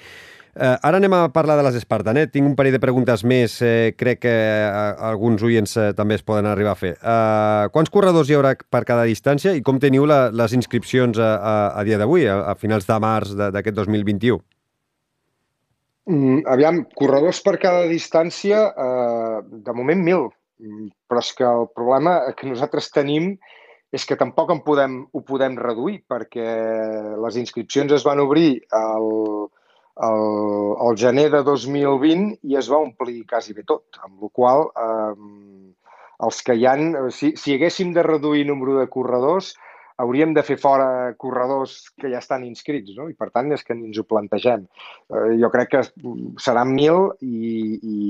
Eh, 0.58 0.76
ara 0.82 0.98
anem 0.98 1.14
a 1.14 1.28
parlar 1.30 1.54
de 1.54 1.62
les 1.62 1.76
Espartan. 1.78 2.18
Eh? 2.18 2.26
Tinc 2.34 2.48
un 2.48 2.56
parell 2.58 2.74
de 2.74 2.80
preguntes 2.82 3.22
més. 3.22 3.52
Eh, 3.62 3.94
crec 3.94 4.24
que 4.24 4.32
eh, 4.34 4.94
alguns 5.06 5.44
oients 5.46 5.76
eh, 5.78 5.92
també 5.94 6.16
es 6.18 6.24
poden 6.26 6.48
arribar 6.50 6.72
a 6.72 6.78
fer. 6.80 6.96
Eh, 6.98 7.68
quants 7.74 7.92
corredors 7.94 8.26
hi 8.26 8.34
haurà 8.34 8.56
per 8.58 8.80
cada 8.88 9.04
distància 9.06 9.52
i 9.54 9.62
com 9.62 9.78
teniu 9.78 10.08
la, 10.10 10.32
les 10.34 10.56
inscripcions 10.58 11.20
a, 11.22 11.28
a, 11.38 11.52
a 11.78 11.84
dia 11.86 12.00
d'avui, 12.00 12.26
a, 12.26 12.40
a 12.50 12.56
finals 12.58 12.88
de 12.88 12.96
març 13.04 13.36
d'aquest 13.38 13.76
2021? 13.76 14.40
Mm, 16.10 16.40
aviam, 16.50 16.80
corredors 16.98 17.38
per 17.46 17.54
cada 17.62 17.84
distància, 17.86 18.64
eh, 18.72 19.38
de 19.62 19.76
moment 19.78 20.02
mil. 20.02 20.26
Mm, 20.58 20.88
però 21.06 21.22
és 21.22 21.30
que 21.38 21.46
el 21.46 21.68
problema 21.70 22.16
que 22.34 22.50
nosaltres 22.50 22.90
tenim 22.90 23.36
és 23.94 24.02
que 24.04 24.18
tampoc 24.18 24.50
en 24.50 24.64
podem, 24.66 24.98
ho 25.14 25.22
podem 25.22 25.54
reduir 25.56 26.00
perquè 26.10 26.48
les 27.22 27.38
inscripcions 27.40 27.94
es 27.94 28.02
van 28.04 28.18
obrir 28.20 28.58
el, 28.74 29.06
el, 30.06 30.24
el 30.88 30.98
gener 30.98 31.28
de 31.34 31.42
2020 31.46 32.38
i 32.48 32.58
es 32.60 32.70
va 32.70 32.82
omplir 32.84 33.24
quasi 33.26 33.56
bé 33.56 33.64
tot, 33.66 34.00
amb 34.04 34.22
la 34.22 34.32
qual 34.32 34.68
eh, 34.70 35.14
els 36.26 36.42
que 36.42 36.58
hi 36.58 36.66
han, 36.66 36.92
si, 37.14 37.32
si 37.38 37.54
haguéssim 37.54 37.94
de 37.94 38.04
reduir 38.06 38.46
número 38.46 38.78
de 38.78 38.88
corredors, 38.90 39.54
hauríem 39.98 40.30
de 40.34 40.44
fer 40.46 40.54
fora 40.62 41.12
corredors 41.18 41.88
que 41.98 42.10
ja 42.12 42.20
estan 42.22 42.44
inscrits, 42.46 42.92
no? 42.94 43.08
I 43.10 43.16
per 43.18 43.32
tant 43.34 43.50
és 43.54 43.64
que 43.66 43.74
ens 43.74 43.98
ho 43.98 44.04
plantegem. 44.06 44.64
Eh, 45.10 45.32
jo 45.40 45.50
crec 45.50 45.72
que 45.72 45.80
seran 46.38 46.70
mil 46.70 47.08
i, 47.18 47.50
i, 47.82 48.02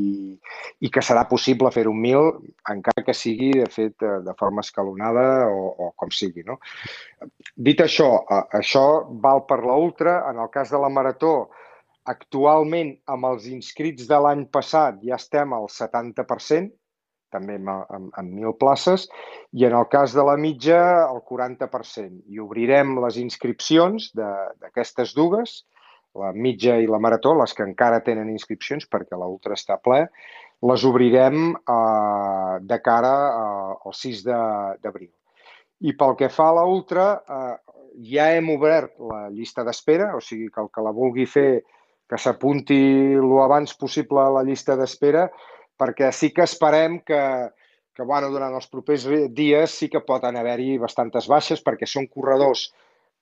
i 0.84 0.90
que 0.92 1.04
serà 1.04 1.24
possible 1.30 1.72
fer 1.72 1.86
un 1.88 1.96
mil, 2.02 2.28
encara 2.68 3.06
que 3.06 3.16
sigui, 3.16 3.54
de 3.56 3.70
fet, 3.72 3.96
de, 4.04 4.34
forma 4.40 4.64
escalonada 4.64 5.24
o, 5.48 5.70
o 5.72 5.90
com 5.96 6.12
sigui, 6.12 6.44
no? 6.44 6.58
Dit 7.56 7.80
això, 7.80 8.10
això 8.60 8.84
val 9.24 9.46
per 9.48 9.62
la 9.64 9.80
ultra. 9.80 10.20
En 10.28 10.44
el 10.44 10.52
cas 10.52 10.68
de 10.74 10.80
la 10.84 10.92
marató, 10.92 11.48
actualment, 12.12 12.94
amb 13.12 13.28
els 13.30 13.46
inscrits 13.52 14.08
de 14.08 14.18
l'any 14.24 14.46
passat, 14.54 15.00
ja 15.04 15.18
estem 15.18 15.54
al 15.56 15.68
70%, 15.72 16.70
també 17.32 17.58
amb, 17.58 17.70
amb, 17.92 18.12
amb 18.16 18.36
1.000 18.40 18.54
places, 18.60 19.06
i 19.52 19.66
en 19.68 19.76
el 19.76 19.88
cas 19.92 20.14
de 20.16 20.24
la 20.24 20.36
mitja, 20.40 20.78
el 21.08 21.20
40%. 21.28 22.22
I 22.32 22.40
obrirem 22.44 22.96
les 23.04 23.18
inscripcions 23.20 24.10
d'aquestes 24.16 25.12
dues, 25.16 25.62
la 26.18 26.32
mitja 26.32 26.78
i 26.80 26.88
la 26.88 27.00
marató, 27.02 27.34
les 27.36 27.52
que 27.54 27.66
encara 27.66 28.00
tenen 28.06 28.30
inscripcions 28.32 28.88
perquè 28.90 29.18
l'ultra 29.18 29.54
està 29.58 29.76
ple, 29.82 30.06
les 30.68 30.84
obrirem 30.88 31.52
eh, 31.54 32.54
de 32.66 32.78
cara 32.82 33.14
eh, 33.28 33.72
al 33.86 33.94
6 33.94 34.24
d'abril. 34.26 35.12
I 35.86 35.94
pel 35.94 36.16
que 36.18 36.30
fa 36.32 36.48
a 36.50 36.64
l'ultra, 36.64 37.10
eh, 37.22 37.56
ja 38.08 38.32
hem 38.34 38.50
obert 38.54 38.96
la 38.98 39.28
llista 39.30 39.62
d'espera, 39.66 40.14
o 40.16 40.22
sigui 40.24 40.48
que 40.54 40.64
el 40.64 40.72
que 40.74 40.82
la 40.84 40.94
vulgui 40.94 41.26
fer 41.26 41.62
que 42.08 42.18
s'apunti 42.18 42.80
el 43.20 43.32
abans 43.44 43.74
possible 43.76 44.22
a 44.22 44.32
la 44.38 44.44
llista 44.46 44.76
d'espera, 44.76 45.28
perquè 45.78 46.10
sí 46.12 46.32
que 46.34 46.46
esperem 46.48 47.00
que, 47.06 47.20
que 47.94 48.06
bueno, 48.06 48.32
durant 48.32 48.54
els 48.56 48.68
propers 48.72 49.06
dies 49.34 49.74
sí 49.74 49.88
que 49.92 50.04
poden 50.06 50.36
haver-hi 50.40 50.78
bastantes 50.78 51.28
baixes 51.30 51.62
perquè 51.64 51.86
són 51.86 52.08
corredors 52.08 52.68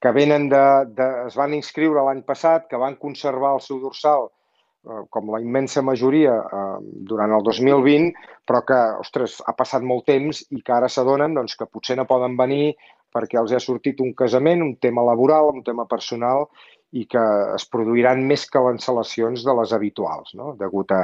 que 0.00 0.12
venen 0.12 0.48
de, 0.52 0.64
de, 0.92 1.06
es 1.26 1.36
van 1.36 1.54
inscriure 1.56 2.04
l'any 2.04 2.22
passat, 2.22 2.66
que 2.70 2.80
van 2.80 2.98
conservar 3.00 3.54
el 3.56 3.62
seu 3.64 3.80
dorsal 3.80 4.28
eh, 4.28 5.02
com 5.10 5.32
la 5.32 5.40
immensa 5.40 5.82
majoria 5.82 6.36
eh, 6.36 6.76
durant 7.10 7.32
el 7.32 7.44
2020, 7.46 8.12
però 8.46 8.62
que, 8.68 8.80
ostres, 9.00 9.40
ha 9.46 9.56
passat 9.56 9.82
molt 9.82 10.06
temps 10.12 10.44
i 10.52 10.60
que 10.60 10.76
ara 10.76 10.92
s'adonen 10.92 11.34
doncs, 11.36 11.56
que 11.56 11.68
potser 11.68 11.96
no 11.96 12.08
poden 12.08 12.36
venir 12.36 12.76
perquè 13.16 13.40
els 13.40 13.54
ha 13.56 13.62
sortit 13.62 14.02
un 14.04 14.12
casament, 14.12 14.60
un 14.60 14.76
tema 14.76 15.04
laboral, 15.06 15.48
un 15.54 15.64
tema 15.64 15.86
personal 15.88 16.50
i 16.96 17.04
que 17.10 17.22
es 17.56 17.66
produiran 17.72 18.22
més 18.28 18.46
cancel·lacions 18.52 19.44
de 19.44 19.54
les 19.58 19.74
habituals, 19.76 20.32
no? 20.38 20.54
degut 20.60 20.94
a, 20.94 21.02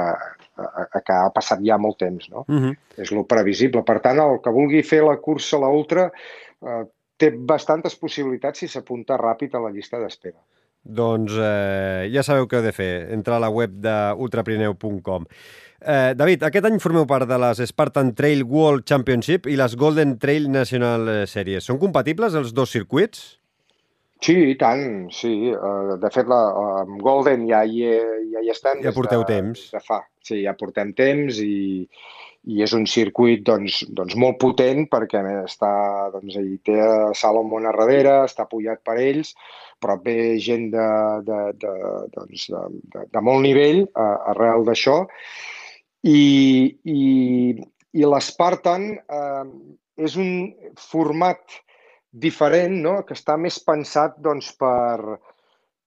a, 0.57 0.87
a 0.87 1.01
que 1.01 1.17
ha 1.17 1.29
passat 1.35 1.61
ja 1.65 1.77
molt 1.81 1.99
temps. 2.01 2.29
No? 2.31 2.45
Uh 2.47 2.61
-huh. 2.63 2.73
És 2.97 3.11
lo 3.11 3.25
previsible. 3.29 3.83
Per 3.83 3.99
tant, 3.99 4.19
el 4.19 4.41
que 4.41 4.55
vulgui 4.57 4.83
fer 4.83 5.03
la 5.03 5.17
cursa, 5.17 5.59
la 5.59 5.69
ultra, 5.69 6.11
eh, 6.61 6.83
té 7.17 7.31
bastantes 7.31 7.95
possibilitats 7.95 8.59
si 8.59 8.67
s'apunta 8.67 9.17
ràpid 9.17 9.55
a 9.55 9.59
la 9.59 9.69
llista 9.69 9.99
d'espera. 9.99 10.39
Doncs 10.83 11.31
eh, 11.39 12.09
ja 12.11 12.23
sabeu 12.23 12.47
què 12.47 12.57
heu 12.57 12.63
de 12.63 12.73
fer, 12.75 13.11
entrar 13.11 13.37
a 13.37 13.39
la 13.39 13.49
web 13.49 13.71
d'ultraprineu.com. 13.71 15.25
Eh, 15.83 16.13
David, 16.15 16.43
aquest 16.43 16.65
any 16.65 16.79
formeu 16.79 17.05
part 17.05 17.27
de 17.27 17.37
les 17.37 17.59
Spartan 17.69 18.13
Trail 18.15 18.43
World 18.43 18.83
Championship 18.85 19.47
i 19.47 19.55
les 19.55 19.75
Golden 19.75 20.17
Trail 20.17 20.49
National 20.51 21.27
Series. 21.27 21.63
Són 21.63 21.79
compatibles 21.79 22.33
els 22.33 22.53
dos 22.53 22.71
circuits? 22.71 23.42
Sí, 24.23 24.35
i 24.53 24.55
tant, 24.59 25.09
sí. 25.11 25.33
Uh, 25.51 25.95
de 25.99 26.09
fet, 26.13 26.27
la, 26.31 26.41
amb 26.83 27.01
Golden 27.03 27.47
ja 27.49 27.63
hi, 27.65 27.81
ja 28.31 28.43
hi 28.43 28.51
estem. 28.53 28.83
Ja 28.85 28.93
porteu 28.95 29.25
de, 29.25 29.31
temps. 29.33 29.65
De 29.73 29.81
fa. 29.83 30.03
Sí, 30.23 30.43
ja 30.45 30.53
portem 30.55 30.93
temps 30.95 31.39
i, 31.43 31.83
i 32.53 32.61
és 32.63 32.73
un 32.75 32.85
circuit 32.87 33.43
doncs, 33.47 33.81
doncs 33.95 34.15
molt 34.19 34.39
potent 34.39 34.85
perquè 34.91 35.21
està, 35.43 35.73
doncs, 36.13 36.37
hi 36.39 36.57
té 36.63 36.77
Salomon 37.19 37.67
a 37.67 37.75
darrere, 37.75 38.21
està 38.27 38.47
apoyat 38.47 38.83
per 38.83 38.97
ells, 39.01 39.33
però 39.83 39.97
ve 40.03 40.37
gent 40.43 40.69
de, 40.71 40.87
de, 41.27 41.41
de, 41.59 41.73
doncs, 42.15 42.47
de, 42.51 42.63
de, 42.95 43.05
de 43.11 43.23
molt 43.23 43.43
nivell 43.43 43.83
uh, 43.85 44.31
arrel 44.33 44.67
d'això. 44.67 45.01
I, 46.03 46.23
i, 46.83 47.03
i 47.95 48.07
l'Spartan 48.07 48.89
uh, 49.03 49.45
és 50.03 50.15
un 50.19 50.51
format 50.79 51.59
diferent, 52.13 52.75
no? 52.85 52.99
que 53.07 53.17
està 53.17 53.35
més 53.41 53.57
pensat 53.65 54.19
doncs, 54.21 54.51
per, 54.59 55.17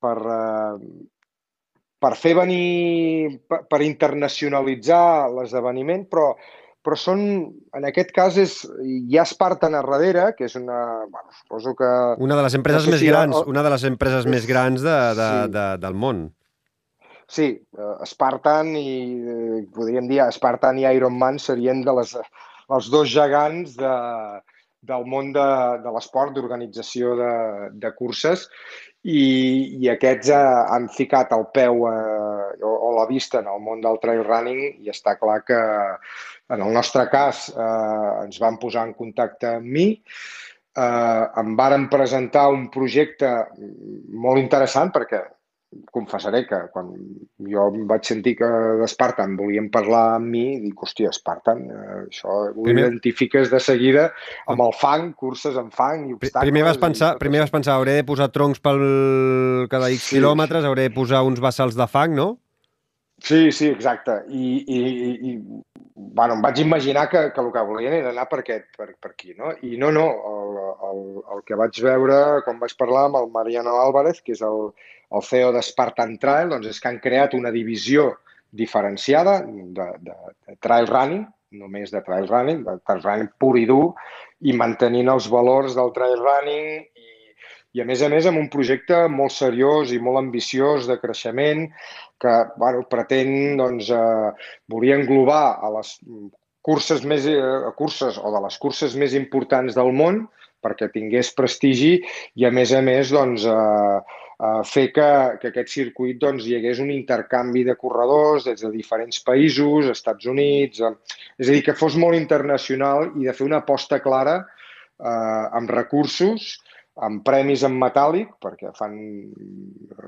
per, 0.02 0.16
eh, 0.36 0.86
per 2.02 2.12
fer 2.18 2.34
venir, 2.40 3.40
per, 3.48 3.62
per 3.70 3.80
internacionalitzar 3.86 5.30
l'esdeveniment, 5.36 6.06
però, 6.10 6.32
però 6.82 6.98
són, 6.98 7.20
en 7.78 7.86
aquest 7.88 8.10
cas, 8.14 8.38
és, 8.42 8.58
hi 8.82 9.18
ha 9.18 9.26
Spartan 9.26 9.78
a 9.78 9.84
darrere, 9.86 10.32
que 10.38 10.48
és 10.50 10.56
una, 10.58 10.80
bueno, 11.06 11.30
suposo 11.42 11.76
que... 11.78 11.92
Una 12.22 12.38
de 12.38 12.48
les 12.48 12.58
empreses 12.58 12.82
no 12.82 12.90
sé 12.90 12.96
més 12.96 13.04
si 13.04 13.12
grans, 13.12 13.38
el... 13.38 13.52
una 13.54 13.62
de 13.66 13.72
les 13.76 13.86
empreses 13.92 14.26
més 14.30 14.50
grans 14.50 14.82
de, 14.82 14.98
de, 15.20 15.30
sí. 15.30 15.54
de, 15.54 15.68
del 15.86 16.02
món. 16.06 16.26
Sí, 17.26 17.46
uh, 17.74 18.04
Spartan 18.06 18.74
i, 18.78 18.90
eh, 19.18 19.62
podríem 19.74 20.06
dir, 20.06 20.20
Spartan 20.34 20.78
i 20.78 20.86
Iron 20.94 21.16
Man 21.18 21.40
serien 21.42 21.80
de 21.86 21.94
les, 21.98 22.12
els 22.70 22.90
dos 22.92 23.10
gegants 23.10 23.74
de, 23.80 23.94
del 24.88 25.06
món 25.10 25.32
de, 25.34 25.46
de 25.82 25.92
l'esport, 25.94 26.34
d'organització 26.34 27.16
de, 27.18 27.32
de 27.82 27.90
curses, 27.98 28.46
i, 29.06 29.76
i 29.78 29.90
aquests 29.92 30.32
eh, 30.34 30.40
han 30.74 30.88
ficat 30.90 31.32
el 31.36 31.46
peu 31.54 31.84
eh, 31.90 32.64
o, 32.66 32.72
o 32.88 32.90
la 32.96 33.06
vista 33.10 33.38
en 33.42 33.50
el 33.52 33.62
món 33.62 33.84
del 33.84 34.00
trail 34.02 34.24
running 34.26 34.82
i 34.82 34.90
està 34.90 35.14
clar 35.20 35.38
que 35.46 35.60
en 36.54 36.62
el 36.62 36.74
nostre 36.74 37.06
cas 37.12 37.46
eh, 37.52 38.10
ens 38.24 38.40
van 38.42 38.58
posar 38.62 38.86
en 38.88 38.96
contacte 38.98 39.56
amb 39.60 39.70
mi, 39.78 39.86
eh, 39.94 41.24
em 41.42 41.54
varen 41.58 41.86
presentar 41.92 42.48
un 42.54 42.66
projecte 42.74 43.32
molt 44.26 44.42
interessant 44.42 44.92
perquè 44.94 45.22
confessaré 45.92 46.42
que 46.48 46.58
quan 46.72 46.92
jo 47.50 47.66
em 47.72 47.84
vaig 47.90 48.06
sentir 48.08 48.36
que 48.38 48.48
d'Espartan 48.80 49.36
volien 49.38 49.68
parlar 49.72 50.04
amb 50.16 50.30
mi, 50.32 50.44
dic, 50.62 50.80
hòstia, 50.86 51.12
Espartan, 51.14 51.62
eh, 51.66 51.98
això 52.06 52.38
ho 52.52 52.66
primer... 52.66 52.86
identifiques 52.86 53.52
de 53.52 53.60
seguida 53.62 54.08
amb 54.52 54.64
el 54.66 54.74
fang, 54.80 55.12
curses 55.18 55.58
en 55.60 55.70
fang 55.74 56.08
i 56.08 56.16
obstacles... 56.16 56.46
Primer 56.48 56.64
vas 56.68 56.80
pensar, 56.82 57.14
primer 57.22 57.44
vas 57.44 57.54
pensar 57.54 57.76
hauré 57.76 57.98
de 58.00 58.08
posar 58.08 58.30
troncs 58.34 58.62
pel 58.62 58.82
cada 59.72 59.92
X 59.94 60.10
sí. 60.10 60.16
quilòmetres, 60.16 60.66
hauré 60.66 60.88
de 60.88 60.96
posar 60.96 61.24
uns 61.28 61.42
bassals 61.42 61.78
de 61.78 61.88
fang, 61.90 62.16
no? 62.16 62.34
Sí, 63.18 63.50
sí, 63.50 63.70
exacte. 63.72 64.12
I, 64.28 64.48
i, 64.68 64.80
i 65.30 65.36
bueno, 65.96 66.34
em 66.36 66.42
vaig 66.44 66.58
imaginar 66.60 67.08
que, 67.08 67.30
que 67.32 67.40
el 67.40 67.48
que 67.52 67.62
volien 67.64 67.94
era 67.96 68.10
anar 68.12 68.26
per, 68.28 68.42
aquest, 68.42 68.66
per, 68.76 68.90
per 69.00 69.14
aquí, 69.14 69.32
no? 69.38 69.54
I 69.64 69.78
no, 69.80 69.88
no, 69.92 70.04
el, 70.32 70.58
el, 70.90 71.00
el 71.34 71.40
que 71.48 71.56
vaig 71.56 71.80
veure 71.86 72.18
quan 72.44 72.60
vaig 72.60 72.76
parlar 72.76 73.06
amb 73.08 73.16
el 73.22 73.30
Mariano 73.32 73.78
Álvarez, 73.80 74.20
que 74.20 74.36
és 74.36 74.42
el, 74.44 74.68
el 75.14 75.22
CEO 75.22 75.52
de 75.54 75.62
Spartan 75.62 76.16
Trail, 76.22 76.50
doncs 76.50 76.70
és 76.72 76.80
que 76.82 76.90
han 76.90 77.00
creat 77.02 77.36
una 77.38 77.52
divisió 77.54 78.12
diferenciada 78.56 79.40
de, 79.46 79.86
de, 80.00 80.16
de 80.48 80.56
trail 80.64 80.88
running, 80.90 81.26
només 81.56 81.92
de 81.92 82.02
trail 82.06 82.26
running, 82.28 82.64
de 82.66 82.78
trail 82.86 83.02
running 83.04 83.30
pur 83.40 83.54
i 83.58 83.66
dur, 83.68 83.92
i 84.42 84.54
mantenint 84.56 85.10
els 85.12 85.28
valors 85.32 85.76
del 85.76 85.92
trail 85.96 86.18
running 86.20 86.82
i, 86.82 87.12
i 87.76 87.82
a 87.82 87.86
més 87.88 88.02
a 88.02 88.10
més 88.12 88.26
amb 88.28 88.40
un 88.40 88.50
projecte 88.52 89.04
molt 89.12 89.34
seriós 89.36 89.92
i 89.94 90.00
molt 90.02 90.20
ambiciós 90.20 90.88
de 90.90 90.98
creixement 91.02 91.66
que 92.20 92.34
bueno, 92.56 92.84
pretén 92.90 93.56
doncs, 93.60 93.90
eh, 93.92 94.50
volia 94.72 94.98
englobar 94.98 95.58
a 95.60 95.72
les 95.78 95.96
curses 96.66 97.04
més 97.06 97.28
eh, 97.30 97.40
curses 97.78 98.18
o 98.18 98.32
de 98.34 98.42
les 98.44 98.58
curses 98.58 98.96
més 98.98 99.14
importants 99.14 99.76
del 99.76 99.92
món 99.94 100.24
perquè 100.64 100.88
tingués 100.90 101.30
prestigi 101.36 101.98
i 102.34 102.46
a 102.48 102.50
més 102.50 102.72
a 102.74 102.82
més 102.82 103.12
doncs, 103.14 103.44
eh, 103.46 104.22
eh, 104.36 104.62
fer 104.68 104.86
que, 104.92 105.08
que 105.40 105.50
aquest 105.52 105.72
circuit 105.72 106.20
doncs, 106.20 106.46
hi 106.46 106.56
hagués 106.58 106.80
un 106.82 106.92
intercanvi 106.94 107.64
de 107.66 107.76
corredors 107.80 108.48
des 108.50 108.62
de 108.62 108.70
diferents 108.74 109.22
països, 109.24 109.90
Estats 109.92 110.28
Units, 110.32 110.80
eh, 110.80 110.94
és 111.38 111.48
a 111.48 111.56
dir, 111.56 111.64
que 111.66 111.76
fos 111.78 111.98
molt 112.00 112.18
internacional 112.18 113.12
i 113.16 113.28
de 113.28 113.36
fer 113.36 113.46
una 113.48 113.62
aposta 113.64 114.00
clara 114.04 114.38
eh, 114.42 115.44
amb 115.56 115.72
recursos, 115.72 116.56
amb 116.96 117.20
premis 117.24 117.60
en 117.66 117.74
metàl·lic, 117.76 118.30
perquè 118.40 118.70
fan... 118.76 118.94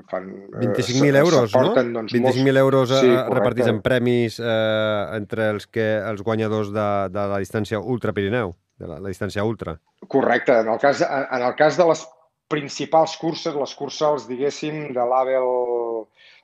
fan 0.09 0.29
25.000 0.57 1.05
eh, 1.05 1.19
euros, 1.21 1.51
porten, 1.53 1.91
no? 1.93 2.01
Doncs, 2.01 2.15
25.000 2.17 2.61
euros 2.63 2.93
sí, 2.95 3.11
eh, 3.11 3.25
repartits 3.29 3.69
en 3.69 3.83
premis 3.85 4.39
eh, 4.41 5.03
entre 5.19 5.51
els, 5.53 5.69
que, 5.69 5.85
els 6.01 6.25
guanyadors 6.25 6.73
de, 6.73 6.87
de 7.13 7.27
la 7.33 7.37
distància 7.41 7.81
Ultra 7.81 8.15
Pirineu, 8.17 8.55
de 8.81 8.89
la, 8.89 8.97
la 9.03 9.13
distància 9.13 9.45
ultra. 9.45 9.77
Correcte. 10.09 10.63
En 10.63 10.71
el 10.73 10.79
cas, 10.81 11.03
en 11.05 11.43
el 11.45 11.53
cas 11.59 11.77
de 11.77 11.85
les 11.91 12.07
principals 12.49 13.15
curses, 13.21 13.55
les 13.55 13.75
curses, 13.77 14.25
diguéssim, 14.29 14.89
de 14.95 15.05
l'Avel... 15.11 15.51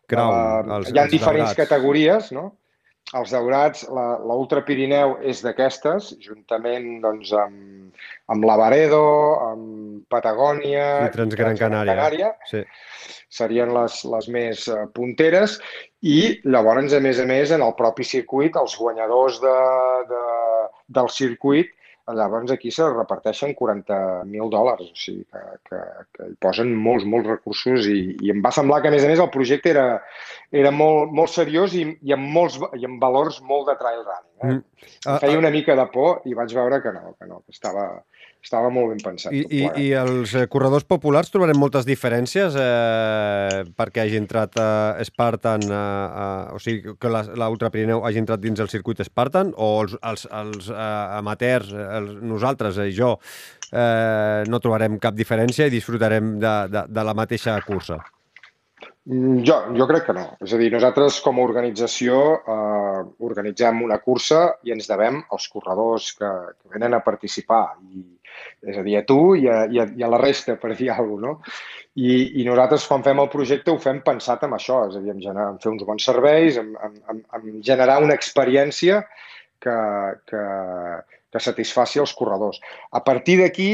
Crown, 0.05 0.69
uh, 0.69 0.77
els, 0.77 0.91
hi 0.93 0.99
ha 0.99 1.07
els 1.07 1.15
diferents 1.15 1.49
daurats. 1.49 1.57
categories, 1.57 2.29
no? 2.35 2.51
Els 3.13 3.31
daurats, 3.33 3.83
l'Ultra 4.25 4.63
Pirineu 4.65 5.15
és 5.21 5.43
d'aquestes, 5.45 6.11
juntament 6.25 6.87
doncs, 7.03 7.31
amb, 7.37 8.05
amb 8.33 8.45
l'Avaredo, 8.49 9.01
amb 9.45 10.05
Patagònia... 10.09 10.85
I 11.05 11.13
Transgran 11.13 11.57
Canària. 11.59 11.93
Canària. 11.93 12.31
Sí. 12.49 12.63
Serien 13.33 13.73
les, 13.75 13.99
les 14.09 14.29
més 14.33 14.65
uh, 14.73 14.85
punteres. 14.93 15.59
I 16.01 16.19
llavors, 16.45 16.93
a 16.97 17.01
més 17.01 17.21
a 17.21 17.25
més, 17.29 17.53
en 17.53 17.65
el 17.65 17.73
propi 17.77 18.05
circuit, 18.05 18.57
els 18.61 18.77
guanyadors 18.77 19.41
de, 19.41 19.57
de, 20.09 20.23
del 20.97 21.09
circuit 21.13 21.73
llavors 22.13 22.51
aquí 22.53 22.69
se 22.71 22.85
reparteixen 22.85 23.55
40.000 23.57 24.49
dòlars, 24.53 24.91
o 24.91 24.99
sigui 24.99 25.23
que, 25.25 25.41
que, 25.69 25.79
que 26.13 26.27
hi 26.29 26.35
posen 26.45 26.73
molts, 26.77 27.05
molts 27.09 27.29
recursos 27.31 27.87
i, 27.89 27.99
i 28.21 28.33
em 28.33 28.43
va 28.45 28.53
semblar 28.53 28.81
que, 28.83 28.91
a 28.91 28.93
més 28.93 29.05
a 29.05 29.09
més, 29.09 29.21
el 29.23 29.31
projecte 29.33 29.71
era, 29.73 29.85
era 30.53 30.73
molt, 30.75 31.13
molt 31.17 31.33
seriós 31.33 31.73
i, 31.73 31.85
i, 32.05 32.13
amb 32.13 32.29
molts, 32.37 32.59
i 32.77 32.85
amb 32.85 33.01
valors 33.01 33.41
molt 33.49 33.71
de 33.71 33.77
trail 33.81 34.03
running. 34.03 34.35
Eh? 34.35 34.51
Mm. 34.53 34.91
Em 35.15 35.19
feia 35.23 35.41
una 35.41 35.53
mica 35.53 35.77
de 35.79 35.87
por 35.93 36.21
i 36.29 36.37
vaig 36.37 36.53
veure 36.53 36.81
que 36.83 36.93
no, 36.93 37.15
que 37.17 37.29
no, 37.31 37.41
que 37.41 37.55
estava, 37.57 37.87
estava 38.45 38.69
molt 38.73 38.93
ben 38.93 39.01
pensat. 39.01 39.33
I, 39.33 39.43
i, 39.49 39.63
I 39.81 39.87
els 39.97 40.35
eh, 40.37 40.45
corredors 40.51 40.85
populars 40.87 41.31
trobarem 41.33 41.57
moltes 41.59 41.87
diferències 41.87 42.55
eh, 42.61 43.63
perquè 43.77 44.05
hagi 44.05 44.19
entrat 44.21 44.57
eh, 44.61 45.03
Spartan, 45.07 45.65
eh, 45.65 45.75
eh, 45.75 46.55
o 46.55 46.61
sigui, 46.61 46.95
que 47.01 47.11
l'Ultra 47.11 47.71
Pirineu 47.73 48.05
hagi 48.05 48.21
entrat 48.21 48.43
dins 48.43 48.61
el 48.61 48.71
circuit 48.71 49.01
Spartan, 49.05 49.53
o 49.57 49.69
els, 49.83 49.95
els, 50.05 50.27
els 50.29 50.69
eh, 50.69 50.81
amateurs, 51.19 51.71
els, 51.73 52.17
nosaltres 52.21 52.81
i 52.83 52.89
eh, 52.89 52.95
jo, 52.95 53.15
eh, 53.71 54.43
no 54.49 54.61
trobarem 54.61 54.99
cap 55.01 55.17
diferència 55.17 55.67
i 55.67 55.73
disfrutarem 55.73 56.35
de, 56.41 56.57
de, 56.73 56.85
de 56.89 57.07
la 57.07 57.15
mateixa 57.17 57.57
cursa? 57.65 57.99
Mm, 59.05 59.41
jo, 59.45 59.57
jo 59.77 59.85
crec 59.89 60.07
que 60.07 60.15
no. 60.17 60.25
És 60.41 60.53
a 60.53 60.59
dir, 60.61 60.71
nosaltres 60.73 61.17
com 61.25 61.37
a 61.37 61.45
organització 61.45 62.21
eh, 62.41 63.01
organitzem 63.25 63.83
una 63.85 63.99
cursa 64.01 64.45
i 64.65 64.73
ens 64.73 64.89
devem 64.89 65.19
als 65.33 65.49
corredors 65.53 66.11
que, 66.17 66.31
que 66.61 66.73
venen 66.77 66.97
a 66.97 67.03
participar. 67.05 67.65
I, 67.89 68.05
és 68.65 68.77
a 68.77 68.83
dir, 68.85 68.97
a 68.99 69.03
tu 69.07 69.19
i 69.37 69.47
a, 69.51 69.63
i 69.71 69.81
a, 69.81 69.87
i 69.97 70.05
a 70.05 70.11
la 70.11 70.19
resta, 70.21 70.57
per 70.61 70.73
dir 70.75 70.91
alguna 70.93 71.35
cosa, 71.35 71.49
no? 71.49 71.57
I, 71.95 72.41
I 72.41 72.43
nosaltres, 72.43 72.85
quan 72.91 73.05
fem 73.05 73.21
el 73.23 73.29
projecte, 73.31 73.71
ho 73.71 73.79
fem 73.79 74.01
pensat 74.03 74.41
en 74.43 74.55
això, 74.57 74.81
és 74.89 74.97
a 74.97 75.03
dir, 75.03 75.13
en, 75.13 75.21
generar, 75.23 75.53
en 75.53 75.61
fer 75.63 75.71
uns 75.71 75.85
bons 75.87 76.07
serveis, 76.09 76.57
en, 76.59 76.73
en, 76.83 77.21
en 77.37 77.61
generar 77.63 78.01
una 78.03 78.17
experiència 78.17 78.99
que, 79.63 79.75
que, 80.27 80.41
que 81.31 81.43
satisfaci 81.43 82.03
els 82.03 82.13
corredors. 82.17 82.59
A 82.91 82.99
partir 83.05 83.37
d'aquí, 83.39 83.69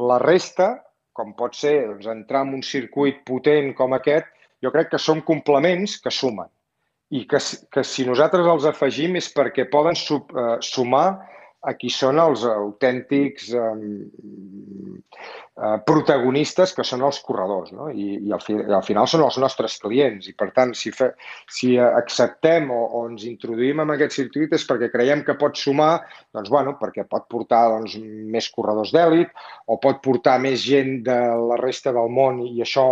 la 0.00 0.16
resta, 0.22 0.70
com 1.12 1.34
pot 1.36 1.58
ser 1.58 1.74
doncs, 1.90 2.08
entrar 2.08 2.46
en 2.46 2.56
un 2.60 2.64
circuit 2.64 3.20
potent 3.28 3.74
com 3.76 3.92
aquest, 3.96 4.30
jo 4.64 4.72
crec 4.72 4.94
que 4.94 5.02
són 5.02 5.20
complements 5.26 5.98
que 6.00 6.12
sumen 6.12 6.48
i 7.10 7.24
que, 7.26 7.40
que 7.74 7.82
si 7.84 8.04
nosaltres 8.06 8.46
els 8.46 8.66
afegim 8.70 9.16
és 9.18 9.28
perquè 9.34 9.66
poden 9.70 9.96
sub, 9.98 10.30
eh, 10.30 10.56
sumar 10.62 11.08
a 11.60 11.74
qui 11.76 11.90
són 11.92 12.18
els 12.22 12.44
autèntics 12.48 13.50
eh, 13.52 13.72
protagonistes 15.84 16.72
que 16.72 16.84
són 16.86 17.02
els 17.04 17.18
corredors, 17.20 17.72
no? 17.76 17.90
I, 17.92 18.14
i 18.24 18.32
al, 18.32 18.40
fi, 18.40 18.54
al 18.56 18.84
final 18.86 19.08
són 19.10 19.26
els 19.26 19.36
nostres 19.42 19.76
clients 19.82 20.30
i, 20.30 20.32
per 20.38 20.48
tant, 20.56 20.72
si, 20.78 20.92
fe, 20.94 21.10
si 21.52 21.74
acceptem 21.80 22.70
o, 22.72 22.78
o 22.96 23.02
ens 23.10 23.26
introduïm 23.28 23.82
en 23.84 23.92
aquest 23.92 24.16
circuit 24.16 24.54
és 24.56 24.64
perquè 24.68 24.88
creiem 24.92 25.24
que 25.26 25.36
pot 25.40 25.58
sumar, 25.60 25.98
doncs, 26.32 26.48
bueno, 26.52 26.78
perquè 26.80 27.04
pot 27.08 27.28
portar 27.28 27.66
doncs, 27.74 27.98
més 28.00 28.48
corredors 28.54 28.94
d'èlit 28.96 29.34
o 29.68 29.76
pot 29.82 30.00
portar 30.04 30.38
més 30.40 30.64
gent 30.64 31.02
de 31.04 31.18
la 31.50 31.60
resta 31.60 31.92
del 31.92 32.08
món 32.08 32.40
i 32.46 32.64
això 32.64 32.86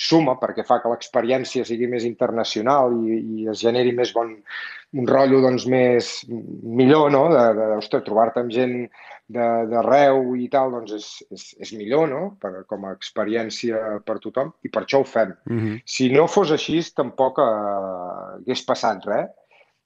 suma 0.00 0.36
perquè 0.40 0.64
fa 0.68 0.82
que 0.82 0.92
l'experiència 0.92 1.64
sigui 1.68 1.88
més 1.88 2.04
internacional 2.08 2.92
i, 3.00 3.16
i 3.16 3.48
es 3.52 3.64
generi 3.64 3.96
més 3.96 4.12
bon, 4.16 4.36
un 4.98 5.06
rotllo 5.06 5.40
doncs, 5.44 5.66
més 5.70 6.10
millor, 6.28 7.10
no? 7.14 7.24
De, 7.30 7.42
de, 7.56 7.66
ostres, 7.78 8.04
trobar-te 8.06 8.42
amb 8.42 8.52
gent 8.54 8.76
d'arreu 9.30 10.32
i 10.34 10.48
tal, 10.50 10.72
doncs 10.74 10.94
és, 10.96 11.08
és, 11.30 11.44
és 11.66 11.72
millor, 11.78 12.08
no? 12.10 12.22
Per, 12.42 12.64
com 12.70 12.88
a 12.88 12.94
experiència 12.96 14.00
per 14.06 14.18
tothom, 14.22 14.50
i 14.66 14.72
per 14.72 14.82
això 14.84 15.02
ho 15.02 15.06
fem. 15.06 15.36
Mhm. 15.46 15.60
-huh. 15.60 15.82
Si 15.86 16.10
no 16.10 16.26
fos 16.26 16.50
així, 16.50 16.80
tampoc 16.94 17.38
eh, 17.38 17.44
hagués 18.40 18.64
passat 18.66 19.06
res, 19.06 19.30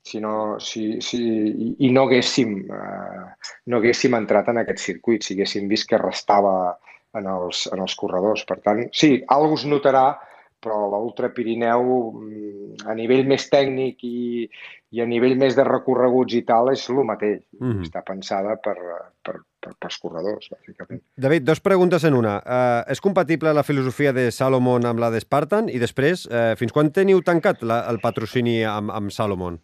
si 0.05 0.21
no, 0.21 0.61
si, 0.61 1.01
si, 1.01 1.19
i, 1.49 1.77
i 1.87 1.91
no, 1.91 2.05
haguéssim, 2.05 2.57
eh, 2.69 3.25
no 3.67 3.79
haguéssim 3.79 4.15
entrat 4.15 4.49
en 4.49 4.59
aquest 4.59 4.79
circuit, 4.79 5.23
si 5.23 5.35
haguéssim 5.35 5.69
vist 5.69 5.89
que 5.89 5.99
restava 5.99 6.79
en 7.15 7.27
els, 7.27 7.67
en 7.73 7.81
els 7.81 7.95
corredors. 7.95 8.45
Per 8.45 8.59
tant, 8.61 8.83
sí, 8.93 9.23
algú 9.29 9.55
es 9.55 9.65
notarà, 9.65 10.19
però 10.65 10.87
l'Ultra 10.89 11.31
Pirineu 11.35 11.91
mm, 12.11 12.89
a 12.89 12.97
nivell 12.97 13.29
més 13.29 13.47
tècnic 13.53 14.03
i, 14.09 14.49
i 14.95 15.03
a 15.03 15.07
nivell 15.09 15.37
més 15.39 15.57
de 15.59 15.65
recorreguts 15.67 16.37
i 16.39 16.43
tal 16.49 16.71
és 16.73 16.85
el 16.89 17.03
mateix. 17.07 17.43
Mm 17.59 17.73
-hmm. 17.73 17.85
Està 17.87 18.03
pensada 18.07 18.57
per, 18.57 18.77
per, 19.23 19.37
per, 19.61 19.73
pels 19.81 19.99
corredors, 20.03 20.49
bàsicament. 20.53 21.03
David, 21.17 21.43
dos 21.45 21.61
preguntes 21.61 22.05
en 22.05 22.15
una. 22.15 22.37
Uh, 22.39 22.93
és 22.93 23.01
compatible 23.01 23.53
la 23.53 23.63
filosofia 23.63 24.13
de 24.13 24.31
Salomon 24.31 24.87
amb 24.87 24.99
la 24.99 25.11
de 25.11 25.21
Spartan? 25.21 25.69
I 25.69 25.79
després, 25.79 26.27
uh, 26.27 26.57
fins 26.57 26.73
quan 26.73 26.91
teniu 26.91 27.23
tancat 27.23 27.63
la, 27.63 27.85
el 27.91 28.01
patrocini 28.01 28.65
amb, 28.65 28.91
amb 28.91 29.11
Salomon? 29.11 29.61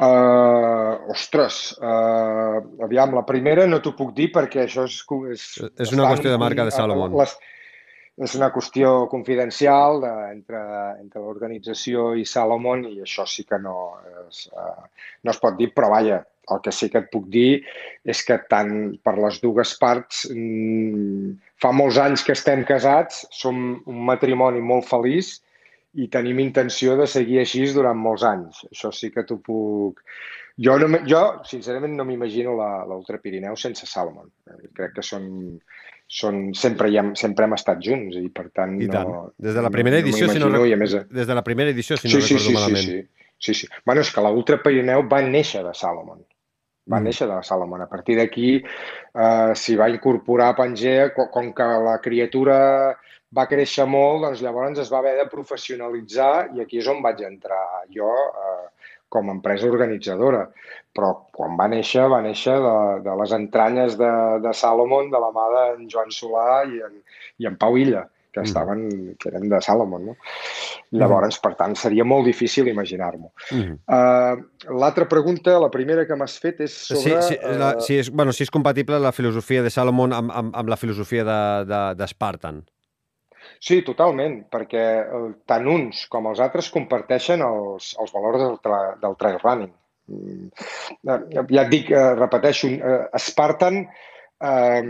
Uh, 0.00 1.10
ostres, 1.12 1.76
uh, 1.78 2.84
aviam, 2.84 3.12
la 3.14 3.26
primera 3.28 3.66
no 3.66 3.80
t'ho 3.84 3.92
puc 3.92 4.14
dir 4.16 4.30
perquè 4.32 4.64
això 4.64 4.84
és... 4.88 5.04
És, 5.32 5.42
és 5.78 5.92
una 5.92 6.08
qüestió 6.08 6.30
de 6.32 6.38
marca 6.38 6.64
de 6.64 6.70
Salomon. 6.70 7.12
Les, 7.18 7.36
és 8.20 8.34
una 8.36 8.50
qüestió 8.52 9.06
confidencial 9.08 10.02
de, 10.02 10.12
entre, 10.34 10.60
entre 11.00 11.22
l'organització 11.22 12.12
i 12.20 12.26
Salomon 12.28 12.84
i 12.90 13.00
això 13.00 13.24
sí 13.28 13.46
que 13.48 13.58
no 13.58 13.76
es, 14.26 14.44
uh, 14.52 14.84
no 15.24 15.32
es 15.32 15.40
pot 15.40 15.56
dir, 15.56 15.70
però 15.72 15.88
vaja, 15.94 16.20
el 16.52 16.60
que 16.60 16.74
sí 16.74 16.90
que 16.90 17.00
et 17.00 17.08
puc 17.12 17.28
dir 17.32 17.62
és 18.04 18.20
que 18.26 18.36
tant 18.50 18.74
per 19.04 19.14
les 19.16 19.38
dues 19.40 19.72
parts 19.80 20.26
mm, 20.32 21.32
fa 21.62 21.72
molts 21.72 22.00
anys 22.02 22.26
que 22.26 22.36
estem 22.36 22.66
casats, 22.68 23.24
som 23.30 23.62
un 23.86 24.04
matrimoni 24.10 24.60
molt 24.60 24.88
feliç 24.90 25.38
i 25.94 26.08
tenim 26.12 26.40
intenció 26.42 26.96
de 26.98 27.06
seguir 27.06 27.42
així 27.42 27.64
durant 27.72 27.98
molts 27.98 28.24
anys. 28.24 28.62
Això 28.72 28.92
sí 28.92 29.12
que 29.12 29.24
t'ho 29.28 29.38
puc... 29.44 30.00
Jo, 30.62 30.76
no, 30.80 30.98
jo 31.08 31.20
sincerament, 31.48 31.94
no 31.96 32.04
m'imagino 32.04 32.52
l'Ultra 32.58 33.20
Pirineu 33.20 33.56
sense 33.56 33.86
Salomon. 33.88 34.28
Crec 34.76 34.98
que 34.98 35.04
són 35.04 35.24
són, 36.12 36.42
sempre, 36.58 36.90
hi 36.92 36.98
hem, 37.00 37.14
sempre 37.16 37.46
hem 37.46 37.56
estat 37.56 37.80
junts 37.84 38.18
i 38.20 38.28
per 38.34 38.50
tant... 38.52 38.76
I 38.84 38.88
tant. 38.92 39.08
No, 39.08 39.22
des 39.40 39.56
de 39.56 39.64
la 39.64 39.70
primera 39.72 40.02
edició, 40.02 40.28
no 40.28 40.34
si 40.36 40.42
no, 40.42 40.66
i 40.68 40.74
a 40.74 40.78
més... 40.80 40.96
des 41.08 41.30
de 41.30 41.36
la 41.38 41.44
primera 41.46 41.72
edició, 41.72 41.96
si 41.96 42.10
sí, 42.10 42.18
no 42.18 42.20
sí, 42.20 42.36
recordo 42.36 42.48
sí, 42.50 42.56
malament. 42.58 42.90
Sí, 42.90 42.98
sí, 43.00 43.54
sí, 43.54 43.54
sí. 43.62 43.70
Bueno, 43.88 44.04
és 44.04 44.12
que 44.12 44.24
l'Ultra 44.26 44.60
Pirineu 44.64 45.06
va 45.08 45.22
néixer 45.24 45.64
de 45.64 45.72
Salomon. 45.78 46.20
Va 46.90 46.98
mm. 46.98 47.08
néixer 47.08 47.30
de 47.30 47.38
Salomon. 47.46 47.86
A 47.86 47.88
partir 47.88 48.18
d'aquí 48.20 48.50
eh, 48.58 49.54
s'hi 49.56 49.78
va 49.80 49.88
incorporar 49.94 50.52
Pangea, 50.58 51.08
com, 51.16 51.30
com 51.32 51.48
que 51.56 51.70
la 51.86 51.96
criatura 52.04 52.58
va 53.32 53.48
créixer 53.48 53.86
molt, 53.88 54.26
doncs 54.26 54.44
llavors 54.44 54.82
es 54.82 54.92
va 54.92 55.00
haver 55.00 55.16
de 55.16 55.30
professionalitzar 55.32 56.52
i 56.52 56.60
aquí 56.64 56.82
és 56.82 56.92
on 56.92 57.00
vaig 57.04 57.22
entrar 57.24 57.62
jo 57.96 58.10
eh, 58.12 58.66
com 59.12 59.28
a 59.28 59.36
empresa 59.36 59.68
organitzadora. 59.68 60.46
Però 60.96 61.12
quan 61.36 61.54
va 61.60 61.68
néixer, 61.72 62.04
va 62.12 62.22
néixer 62.24 62.56
de, 62.60 62.78
de 63.04 63.18
les 63.20 63.36
entranyes 63.36 63.94
de, 64.00 64.10
de 64.44 64.56
Salomon, 64.56 65.12
de 65.12 65.20
la 65.20 65.30
mà 65.34 65.46
d'en 65.54 65.86
Joan 65.92 66.12
Solà 66.12 66.64
i 66.68 66.82
en, 66.84 66.98
i 67.40 67.48
en 67.48 67.56
Pau 67.60 67.78
Illa, 67.80 68.06
que 68.32 68.40
mm. 68.40 68.48
estaven, 68.48 68.82
que 69.20 69.30
eren 69.32 69.48
de 69.48 69.60
Salomon, 69.64 70.10
no? 70.10 70.16
Llavors, 70.92 71.38
mm. 71.38 71.42
per 71.44 71.52
tant, 71.60 71.76
seria 71.80 72.04
molt 72.08 72.28
difícil 72.28 72.68
imaginar-m'ho. 72.72 73.32
Mm. 73.52 73.78
Uh, 73.84 74.76
L'altra 74.80 75.08
pregunta, 75.08 75.56
la 75.60 75.72
primera 75.72 76.04
que 76.08 76.16
m'has 76.16 76.36
fet, 76.40 76.60
és 76.64 76.76
sobre... 76.90 77.02
Sí, 77.04 77.16
sí, 77.32 77.40
la, 77.60 77.74
si, 77.84 78.00
és, 78.04 78.12
bueno, 78.12 78.36
si 78.36 78.44
és 78.44 78.52
compatible 78.52 79.00
la 79.00 79.12
filosofia 79.16 79.64
de 79.64 79.72
Salomon 79.72 80.16
amb, 80.16 80.32
amb, 80.42 80.56
amb 80.56 80.72
la 80.72 80.80
filosofia 80.80 81.24
de, 81.28 81.40
de, 81.68 81.82
de. 82.00 82.12
Sí, 83.60 83.82
totalment, 83.86 84.42
perquè 84.52 84.86
eh, 85.02 85.28
tant 85.48 85.68
uns 85.68 86.06
com 86.12 86.30
els 86.30 86.40
altres 86.44 86.70
comparteixen 86.74 87.44
els, 87.46 87.92
els 88.00 88.14
valors 88.14 88.40
del, 88.44 88.58
tra, 88.64 88.80
del 89.02 89.18
trail 89.20 89.38
running. 89.42 89.74
Mm, 90.12 90.48
eh, 91.08 91.20
ja 91.52 91.66
et 91.66 91.70
dic, 91.72 91.92
eh, 91.92 92.14
repeteixo, 92.18 92.70
Spartan, 93.22 93.82
eh, 94.42 94.82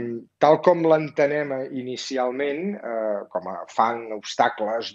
tal 0.42 0.58
com 0.64 0.82
l'entenem 0.88 1.54
inicialment, 1.70 2.74
eh, 2.76 3.20
com 3.32 3.48
a 3.52 3.58
fang, 3.68 4.08
obstacles, 4.16 4.94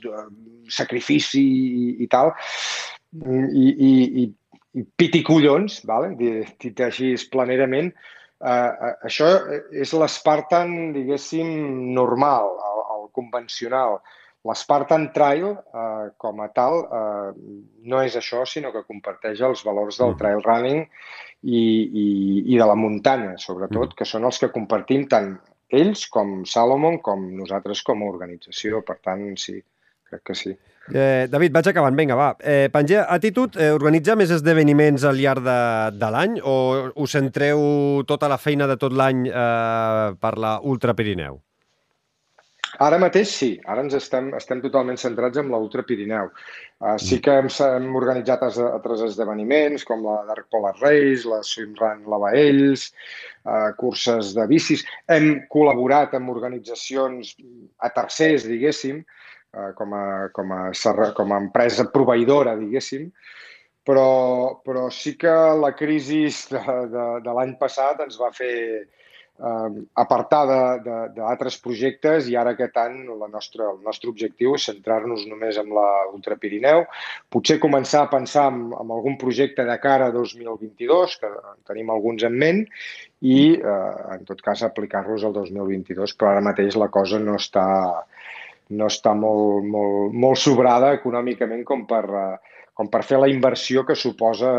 sacrifici 0.80 1.44
i, 1.44 1.88
i 2.04 2.10
tal, 2.12 2.34
i, 3.14 3.40
i, 3.64 3.96
i, 4.24 4.28
i 4.78 4.86
piti 4.98 5.24
collons, 5.26 5.82
vale? 5.90 6.14
dit 6.20 6.82
així 6.86 7.14
planerament, 7.32 7.92
eh, 8.44 8.94
això 9.10 9.30
és 9.72 9.94
l'Spartan, 9.94 10.94
diguéssim, 10.96 11.54
normal, 11.98 12.52
convencional. 13.18 14.00
L'Spartan 14.48 15.10
Trail, 15.16 15.50
eh, 15.52 16.08
com 16.24 16.40
a 16.46 16.48
tal, 16.56 16.80
eh, 16.86 17.32
no 17.92 18.02
és 18.06 18.16
això, 18.16 18.46
sinó 18.48 18.72
que 18.72 18.86
comparteix 18.88 19.42
els 19.44 19.66
valors 19.68 20.00
del 20.00 20.14
mm. 20.14 20.20
trail 20.22 20.44
running 20.46 20.84
i, 21.44 21.60
i, 21.60 22.08
i 22.54 22.56
de 22.56 22.68
la 22.70 22.78
muntanya, 22.80 23.36
sobretot, 23.42 23.92
mm. 23.92 23.98
que 24.00 24.08
són 24.08 24.30
els 24.30 24.40
que 24.40 24.54
compartim 24.54 25.08
tant 25.12 25.34
ells 25.68 26.06
com 26.14 26.46
Salomon, 26.48 27.02
com 27.04 27.28
nosaltres 27.36 27.84
com 27.84 28.04
a 28.04 28.10
organització. 28.14 28.82
Per 28.88 28.98
tant, 29.04 29.28
sí, 29.42 29.58
crec 30.08 30.24
que 30.30 30.38
sí. 30.38 30.56
Eh, 30.88 31.28
David, 31.28 31.52
vaig 31.52 31.68
acabant. 31.68 31.98
Vinga, 32.00 32.16
va. 32.16 32.30
Eh, 32.40 32.70
Pangea, 32.72 33.04
Attitude 33.12 33.60
eh, 33.60 33.74
organitza 33.76 34.16
més 34.16 34.32
esdeveniments 34.32 35.04
al 35.04 35.20
llarg 35.20 35.44
de, 35.44 35.58
de 36.00 36.12
l'any 36.14 36.38
o 36.40 36.56
us 36.96 37.18
centreu 37.18 37.60
tota 38.08 38.32
la 38.32 38.40
feina 38.40 38.70
de 38.72 38.78
tot 38.80 38.96
l'any 38.96 39.28
eh, 39.28 40.16
per 40.22 40.38
la 40.40 40.58
Ultra 40.64 40.96
Pirineu? 40.96 41.42
Ara 42.86 43.00
mateix 43.02 43.32
sí, 43.34 43.48
ara 43.66 43.82
ens 43.82 43.96
estem, 43.98 44.28
estem 44.38 44.60
totalment 44.62 45.00
centrats 45.02 45.40
en 45.42 45.48
l'Ultra 45.50 45.82
Pirineu. 45.88 46.30
Uh, 46.78 46.94
sí 47.02 47.18
que 47.26 47.34
hem, 47.40 47.48
hem 47.50 47.88
organitzat 47.98 48.44
altres 48.46 49.02
esdeveniments 49.08 49.86
com 49.88 50.04
la 50.06 50.20
Dark 50.28 50.46
Polar 50.54 50.76
Race, 50.78 51.26
la 51.26 51.40
Swimrun 51.42 52.04
Lavaells, 52.12 52.92
uh, 53.50 53.72
curses 53.80 54.36
de 54.38 54.46
bicis. 54.52 54.86
Hem 55.10 55.32
col·laborat 55.54 56.14
amb 56.20 56.30
organitzacions 56.36 57.34
a 57.82 57.90
tercers, 57.96 58.46
diguéssim, 58.46 59.02
uh, 59.02 59.72
com, 59.80 59.98
a, 59.98 60.06
com, 60.38 60.54
a, 60.54 61.10
com 61.18 61.34
a 61.34 61.42
empresa 61.48 61.88
proveïdora, 61.94 62.54
diguéssim, 62.62 63.10
però, 63.88 64.62
però 64.62 64.86
sí 64.94 65.16
que 65.18 65.34
la 65.64 65.74
crisi 65.74 66.28
de, 66.52 66.62
de, 66.94 67.10
de 67.26 67.36
l'any 67.40 67.58
passat 67.58 68.06
ens 68.06 68.22
va 68.22 68.30
fer 68.36 68.86
eh, 69.38 69.82
apartar 70.04 70.42
d'altres 71.16 71.58
projectes 71.64 72.30
i 72.32 72.38
ara 72.40 72.54
aquest 72.56 72.78
any 72.82 73.00
la 73.08 73.30
nostra, 73.32 73.70
el 73.74 73.82
nostre 73.86 74.12
objectiu 74.12 74.56
és 74.58 74.68
centrar-nos 74.70 75.26
només 75.30 75.60
en 75.62 75.72
la 75.78 75.88
Ultra 76.12 76.38
Pirineu, 76.42 76.86
potser 77.34 77.60
començar 77.64 78.04
a 78.06 78.12
pensar 78.12 78.48
en, 78.52 78.64
en 78.74 78.96
algun 78.98 79.18
projecte 79.22 79.66
de 79.68 79.78
cara 79.84 80.10
a 80.10 80.16
2022, 80.16 81.18
que 81.22 81.32
tenim 81.70 81.94
alguns 81.94 82.26
en 82.28 82.38
ment, 82.38 82.66
i 83.22 83.40
eh, 83.58 83.94
en 84.18 84.28
tot 84.28 84.42
cas 84.46 84.64
aplicar-los 84.66 85.26
al 85.26 85.34
2022, 85.38 86.18
però 86.18 86.34
ara 86.34 86.46
mateix 86.46 86.78
la 86.78 86.92
cosa 86.94 87.22
no 87.22 87.38
està, 87.40 87.68
no 88.78 88.92
està 88.92 89.16
molt, 89.18 89.66
molt, 89.66 90.14
molt 90.14 90.42
sobrada 90.42 90.94
econòmicament 90.98 91.66
com 91.68 91.86
per, 91.90 92.06
eh, 92.06 92.57
com 92.78 92.92
per 92.94 93.02
fer 93.02 93.18
la 93.18 93.28
inversió 93.32 93.82
que 93.88 93.96
suposa 93.98 94.52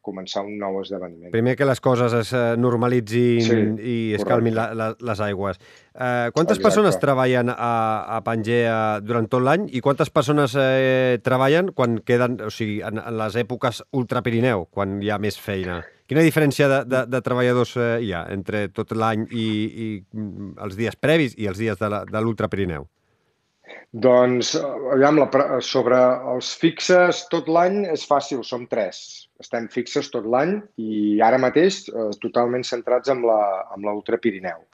començar 0.00 0.40
un 0.46 0.54
nou 0.56 0.78
esdeveniment. 0.80 1.28
Primer 1.34 1.52
que 1.58 1.66
les 1.68 1.82
coses 1.84 2.14
es 2.16 2.30
eh, 2.32 2.54
normalitzin 2.56 3.42
sí, 3.44 3.58
i 3.76 3.96
es 4.16 4.22
correcte. 4.22 4.30
calmin 4.30 4.56
la, 4.56 4.64
la, 4.78 4.86
les 4.96 5.20
aigües. 5.20 5.60
Eh, 5.92 6.30
quantes 6.32 6.56
Exacte. 6.56 6.64
persones 6.64 6.96
treballen 7.02 7.52
a, 7.52 7.74
a 8.16 8.22
Pangea 8.24 8.78
durant 9.04 9.28
tot 9.28 9.44
l'any 9.44 9.66
i 9.68 9.82
quantes 9.84 10.08
persones 10.08 10.56
eh, 10.56 11.20
treballen 11.20 11.68
quan 11.76 12.00
queden, 12.00 12.40
o 12.40 12.48
sigui, 12.48 12.80
en, 12.88 13.02
en 13.02 13.20
les 13.20 13.36
èpoques 13.44 13.82
ultrapirineu, 14.00 14.64
quan 14.72 14.96
hi 15.04 15.12
ha 15.12 15.20
més 15.20 15.36
feina? 15.36 15.82
Quina 16.08 16.24
diferència 16.24 16.70
de, 16.72 16.80
de, 16.88 17.04
de 17.12 17.22
treballadors 17.24 17.76
eh, 17.76 17.92
hi 18.06 18.16
ha 18.16 18.24
entre 18.32 18.64
tot 18.72 18.96
l'any 18.96 19.28
i, 19.28 19.44
i 19.44 19.92
mm, 20.00 20.56
els 20.64 20.80
dies 20.80 20.96
previs 20.96 21.36
i 21.36 21.52
els 21.52 21.60
dies 21.60 21.76
de 21.76 22.24
l'ultrapirineu? 22.24 22.88
Doncs, 23.92 24.54
aviam, 24.94 25.18
la, 25.20 25.28
sobre 25.60 25.98
els 26.32 26.52
fixes 26.56 27.26
tot 27.32 27.50
l'any 27.52 27.82
és 27.92 28.06
fàcil, 28.08 28.40
som 28.46 28.64
tres. 28.70 29.02
Estem 29.42 29.68
fixes 29.72 30.08
tot 30.12 30.24
l'any 30.24 30.54
i 30.80 31.20
ara 31.24 31.40
mateix 31.42 31.82
eh, 31.90 32.08
totalment 32.22 32.64
centrats 32.64 33.12
amb 33.12 33.28
la, 33.28 33.40
amb 33.74 33.84
l'Ultra 33.88 34.20
Pirineu. 34.22 34.64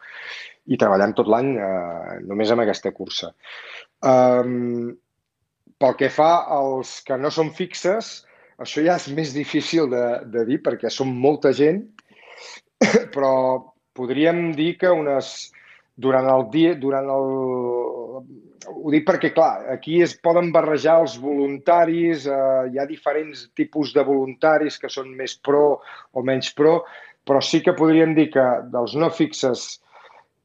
I 0.70 0.78
treballem 0.78 1.16
tot 1.18 1.30
l'any 1.32 1.50
eh, 1.56 2.16
només 2.28 2.52
amb 2.54 2.62
aquesta 2.62 2.92
cursa. 2.94 3.32
Um, 4.06 4.94
pel 5.78 5.94
que 5.98 6.10
fa 6.14 6.30
als 6.54 6.98
que 7.06 7.18
no 7.18 7.30
són 7.34 7.50
fixes, 7.54 8.12
això 8.62 8.82
ja 8.84 8.96
és 8.98 9.08
més 9.14 9.34
difícil 9.34 9.90
de, 9.90 10.04
de 10.30 10.44
dir 10.46 10.60
perquè 10.62 10.90
som 10.90 11.10
molta 11.10 11.52
gent, 11.54 11.84
però 13.14 13.32
podríem 13.98 14.52
dir 14.58 14.76
que 14.78 14.90
unes, 14.94 15.50
durant 15.98 16.28
el 16.30 16.46
dia, 16.52 16.76
durant 16.78 17.10
el, 17.10 17.26
ho 18.68 18.92
dic 18.92 19.06
perquè, 19.08 19.32
clar, 19.34 19.66
aquí 19.74 19.98
es 20.04 20.14
poden 20.22 20.52
barrejar 20.54 21.00
els 21.02 21.18
voluntaris, 21.22 22.28
eh, 22.30 22.62
hi 22.72 22.78
ha 22.78 22.86
diferents 22.88 23.48
tipus 23.58 23.92
de 23.96 24.04
voluntaris 24.06 24.78
que 24.78 24.90
són 24.92 25.10
més 25.18 25.36
pro 25.42 25.80
o 25.80 26.24
menys 26.24 26.52
pro, 26.54 26.80
però 27.26 27.42
sí 27.44 27.60
que 27.64 27.76
podríem 27.76 28.14
dir 28.16 28.28
que 28.32 28.46
dels 28.72 28.94
no 28.96 29.10
fixes 29.12 29.68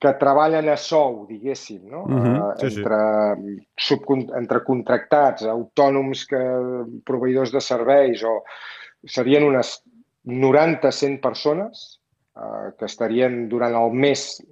que 0.03 0.11
treballen 0.19 0.67
a 0.67 0.75
sou, 0.75 1.21
diguéssim, 1.29 1.79
no? 1.87 2.03
Uh 2.03 2.23
-huh, 2.23 2.47
sí, 2.59 2.65
entre, 2.67 2.99
sí. 3.39 3.55
Subcon 3.87 4.25
entre 4.35 4.59
contractats, 4.67 5.45
autònoms, 5.47 6.25
que, 6.27 6.41
proveïdors 7.07 7.53
de 7.53 7.61
serveis, 7.61 8.23
o 8.23 8.43
serien 9.05 9.43
unes 9.47 9.77
90-100 10.25 11.21
persones 11.21 12.01
eh, 12.35 12.73
que 12.77 12.85
estarien 12.85 13.47
durant 13.47 13.75
el 13.75 13.91
mes 13.93 14.43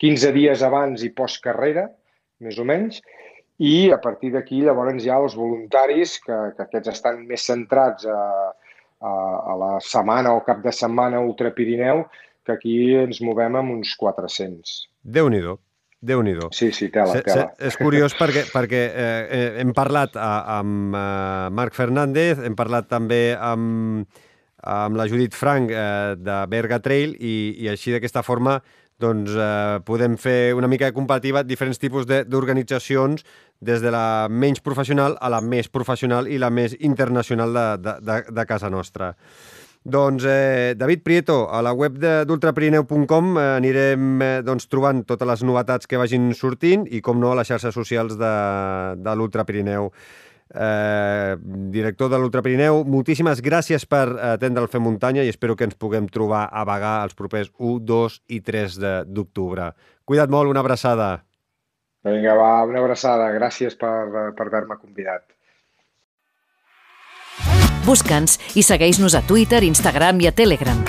15 0.00 0.30
mm, 0.30 0.34
dies 0.36 0.64
abans 0.66 1.04
i 1.06 1.12
post-carrera, 1.14 1.88
més 2.40 2.58
o 2.58 2.64
menys, 2.68 3.00
i 3.60 3.90
a 3.92 3.98
partir 4.00 4.32
d'aquí 4.32 4.62
llavors 4.64 5.04
hi 5.04 5.10
ha 5.12 5.20
els 5.20 5.36
voluntaris 5.36 6.16
que, 6.24 6.36
que 6.56 6.64
aquests 6.64 6.94
estan 6.94 7.20
més 7.28 7.44
centrats 7.44 8.06
a, 8.08 8.20
a, 9.04 9.10
a 9.52 9.56
la 9.60 9.72
setmana 9.84 10.32
o 10.36 10.44
cap 10.46 10.62
de 10.64 10.72
setmana 10.72 11.20
Ultra 11.20 11.52
Pirineu, 11.56 12.06
que 12.46 12.56
aquí 12.56 12.76
ens 12.96 13.20
movem 13.20 13.58
amb 13.60 13.76
uns 13.76 13.92
400. 14.00 14.78
Déu-n'hi-do. 15.04 15.58
déu 16.00 16.22
nhi 16.24 16.34
Sí, 16.56 16.72
sí, 16.72 16.88
tela, 16.88 17.20
tela. 17.20 17.50
És 17.60 17.76
curiós 17.76 18.16
perquè, 18.16 18.46
perquè 18.56 18.82
eh, 18.88 19.26
eh, 19.28 19.50
hem 19.60 19.74
parlat 19.76 20.16
a, 20.16 20.58
amb 20.58 20.96
eh, 20.96 21.50
Marc 21.52 21.76
Fernández, 21.76 22.40
hem 22.40 22.56
parlat 22.56 22.88
també 22.88 23.36
amb, 23.36 24.08
amb 24.64 24.96
la 24.96 25.06
Judit 25.06 25.36
Frank 25.36 25.70
eh, 25.70 26.16
de 26.16 26.46
Berga 26.48 26.80
Trail 26.80 27.12
i, 27.20 27.56
i 27.60 27.68
així 27.68 27.92
d'aquesta 27.92 28.24
forma 28.24 28.62
doncs 29.00 29.32
eh, 29.34 29.78
podem 29.86 30.16
fer 30.20 30.52
una 30.56 30.68
mica 30.68 30.92
comparativa 30.96 31.42
diferents 31.42 31.80
tipus 31.80 32.06
d'organitzacions 32.06 33.24
des 33.60 33.80
de 33.80 33.92
la 33.92 34.28
menys 34.30 34.60
professional 34.64 35.16
a 35.20 35.30
la 35.32 35.40
més 35.40 35.68
professional 35.68 36.28
i 36.28 36.38
la 36.38 36.50
més 36.50 36.76
internacional 36.80 37.56
de, 37.56 37.66
de, 37.84 37.96
de, 38.04 38.20
de 38.36 38.46
casa 38.48 38.70
nostra. 38.70 39.14
Doncs, 39.82 40.24
eh, 40.28 40.74
David 40.76 41.02
Prieto, 41.02 41.48
a 41.48 41.62
la 41.64 41.72
web 41.72 41.96
d'ultrapirineu.com 41.98 43.30
eh, 43.40 43.44
anirem 43.56 44.22
eh, 44.22 44.32
doncs, 44.44 44.68
trobant 44.68 45.06
totes 45.08 45.28
les 45.28 45.44
novetats 45.48 45.88
que 45.88 46.00
vagin 46.00 46.34
sortint 46.36 46.84
i, 46.84 47.00
com 47.00 47.16
no, 47.20 47.32
a 47.32 47.38
les 47.40 47.48
xarxes 47.48 47.72
socials 47.74 48.18
de, 48.20 48.34
de 49.00 49.14
l'Ultra 49.16 49.46
Pirineu 49.48 49.88
eh, 50.54 51.36
director 51.72 52.10
de 52.10 52.18
l'Ultrapirineu, 52.18 52.82
moltíssimes 52.84 53.42
gràcies 53.44 53.86
per 53.86 54.04
atendre 54.34 54.64
el 54.64 54.70
Fem 54.72 54.82
Muntanya 54.84 55.24
i 55.24 55.32
espero 55.32 55.56
que 55.56 55.68
ens 55.68 55.78
puguem 55.78 56.08
trobar 56.08 56.46
a 56.50 56.64
vagar 56.68 57.00
els 57.04 57.16
propers 57.18 57.50
1, 57.58 57.80
2 57.86 58.20
i 58.28 58.40
3 58.46 58.78
d'octubre. 59.08 59.72
Cuida't 60.04 60.32
molt, 60.32 60.50
una 60.50 60.64
abraçada. 60.64 61.10
Vinga, 62.04 62.34
va, 62.34 62.64
una 62.64 62.80
abraçada. 62.80 63.28
Gràcies 63.36 63.76
per, 63.76 64.32
per 64.36 64.48
haver-me 64.48 64.80
convidat. 64.80 65.28
Busca'ns 67.84 68.38
i 68.60 68.64
segueix-nos 68.64 69.16
a 69.16 69.24
Twitter, 69.26 69.64
Instagram 69.64 70.20
i 70.24 70.28
a 70.28 70.36
Telegram. 70.36 70.84